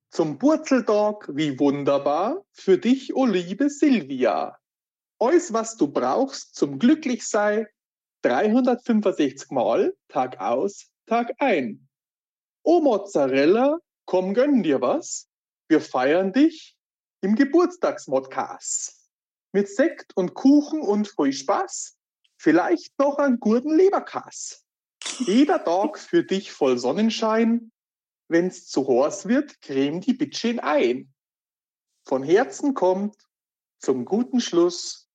[0.09, 4.57] Zum Burzeltag, wie wunderbar, für dich, o liebe Silvia.
[5.19, 7.67] Alles, was du brauchst zum Glücklichsein,
[8.23, 11.87] 365 Mal, Tag aus, Tag ein.
[12.63, 15.27] O Mozzarella, komm, gönn dir was.
[15.67, 16.77] Wir feiern dich
[17.21, 19.09] im Geburtstagsmodcast.
[19.51, 21.97] Mit Sekt und Kuchen und viel Spaß.
[22.37, 24.63] Vielleicht noch einen guten Leberkass.
[25.19, 27.71] Jeder Tag für dich voll Sonnenschein.
[28.27, 31.13] Wenn's zu heiß wird, creme die Bitchen ein.
[32.03, 33.15] Von Herzen kommt
[33.79, 35.07] zum guten Schluss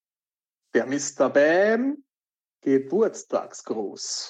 [0.75, 1.29] der Mr.
[1.29, 2.05] Bam
[2.63, 4.29] Geburtstagsgruß.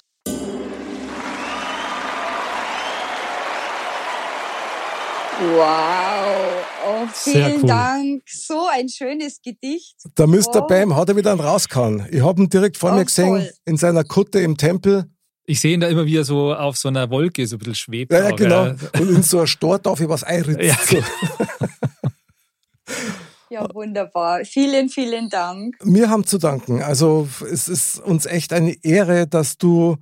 [5.41, 7.67] Wow, oh, vielen cool.
[7.67, 8.23] Dank.
[8.27, 9.95] So ein schönes Gedicht.
[10.15, 10.61] Der Mr.
[10.63, 10.67] Oh.
[10.67, 12.05] Bam hat er wieder einen rausgehauen.
[12.11, 13.51] Ich habe ihn direkt vor Oh, mir gesehen, toll.
[13.65, 15.05] in seiner Kutte im Tempel.
[15.45, 18.11] Ich sehe ihn da immer wieder so auf so einer Wolke, so ein bisschen schwebt.
[18.13, 18.65] Ja, ja genau.
[18.67, 18.75] ja.
[18.99, 20.61] Und in so einer Stor darf ich was einritzen.
[20.63, 20.97] Ja, So.
[23.49, 24.45] Ja, wunderbar.
[24.45, 25.75] Vielen, vielen Dank.
[25.83, 26.81] Wir haben zu danken.
[26.81, 29.97] Also es ist uns echt eine Ehre, dass du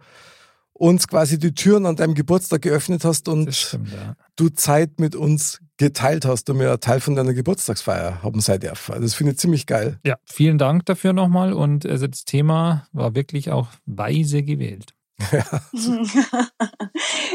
[0.79, 4.15] uns quasi die Türen an deinem Geburtstag geöffnet hast und stimmt, ja.
[4.35, 8.93] du Zeit mit uns geteilt hast und wir Teil von deiner Geburtstagsfeier haben sein dürfen.
[8.93, 9.99] Also Das finde ich ziemlich geil.
[10.05, 11.53] Ja, vielen Dank dafür nochmal.
[11.53, 14.93] Und also das Thema war wirklich auch weise gewählt.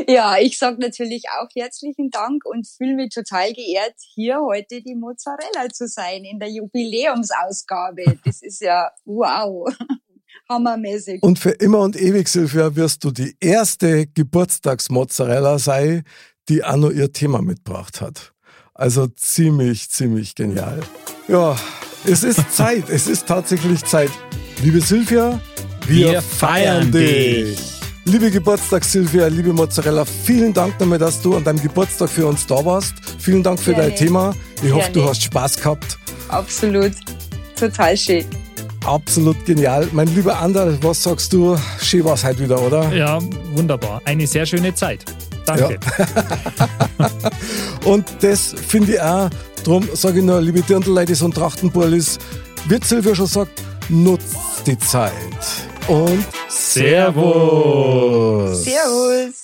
[0.08, 4.94] ja, ich sage natürlich auch herzlichen Dank und fühle mich total geehrt, hier heute die
[4.94, 8.18] Mozzarella zu sein in der Jubiläumsausgabe.
[8.24, 9.68] Das ist ja wow,
[10.48, 11.22] hammermäßig.
[11.22, 16.02] Und für immer und ewig, Silvia, wirst du die erste Geburtstagsmozzarella sein,
[16.48, 18.32] die auch noch ihr Thema mitgebracht hat.
[18.74, 20.80] Also ziemlich, ziemlich genial.
[21.28, 21.56] Ja,
[22.04, 22.88] es ist Zeit.
[22.90, 24.10] Es ist tatsächlich Zeit.
[24.62, 25.40] Liebe Silvia,
[25.86, 27.56] wir, Wir feiern feiern dich.
[27.58, 27.70] dich.
[28.06, 32.62] Liebe Geburtstags-Silvia, liebe Mozzarella, vielen Dank nochmal, dass du an deinem Geburtstag für uns da
[32.62, 32.92] warst.
[33.18, 33.88] Vielen Dank für Gerne.
[33.88, 34.34] dein Thema.
[34.62, 35.10] Ich hoffe, du Gerne.
[35.10, 35.98] hast Spaß gehabt.
[36.28, 36.92] Absolut,
[37.56, 38.26] total schön.
[38.84, 39.88] Absolut genial.
[39.92, 41.56] Mein lieber Ander, was sagst du?
[41.80, 42.92] Schön war's heute wieder, oder?
[42.92, 43.18] Ja,
[43.54, 44.02] wunderbar.
[44.04, 45.04] Eine sehr schöne Zeit.
[45.46, 45.78] Danke.
[47.84, 49.30] Und das finde ich auch,
[49.64, 52.18] darum sage ich nur, liebe Dirndl-Ladies und Trachtenburlis,
[52.68, 54.36] wie Silvia schon sagt, nutzt
[54.66, 55.12] die Zeit.
[55.88, 57.04] Und Servus.
[58.64, 59.43] Servus.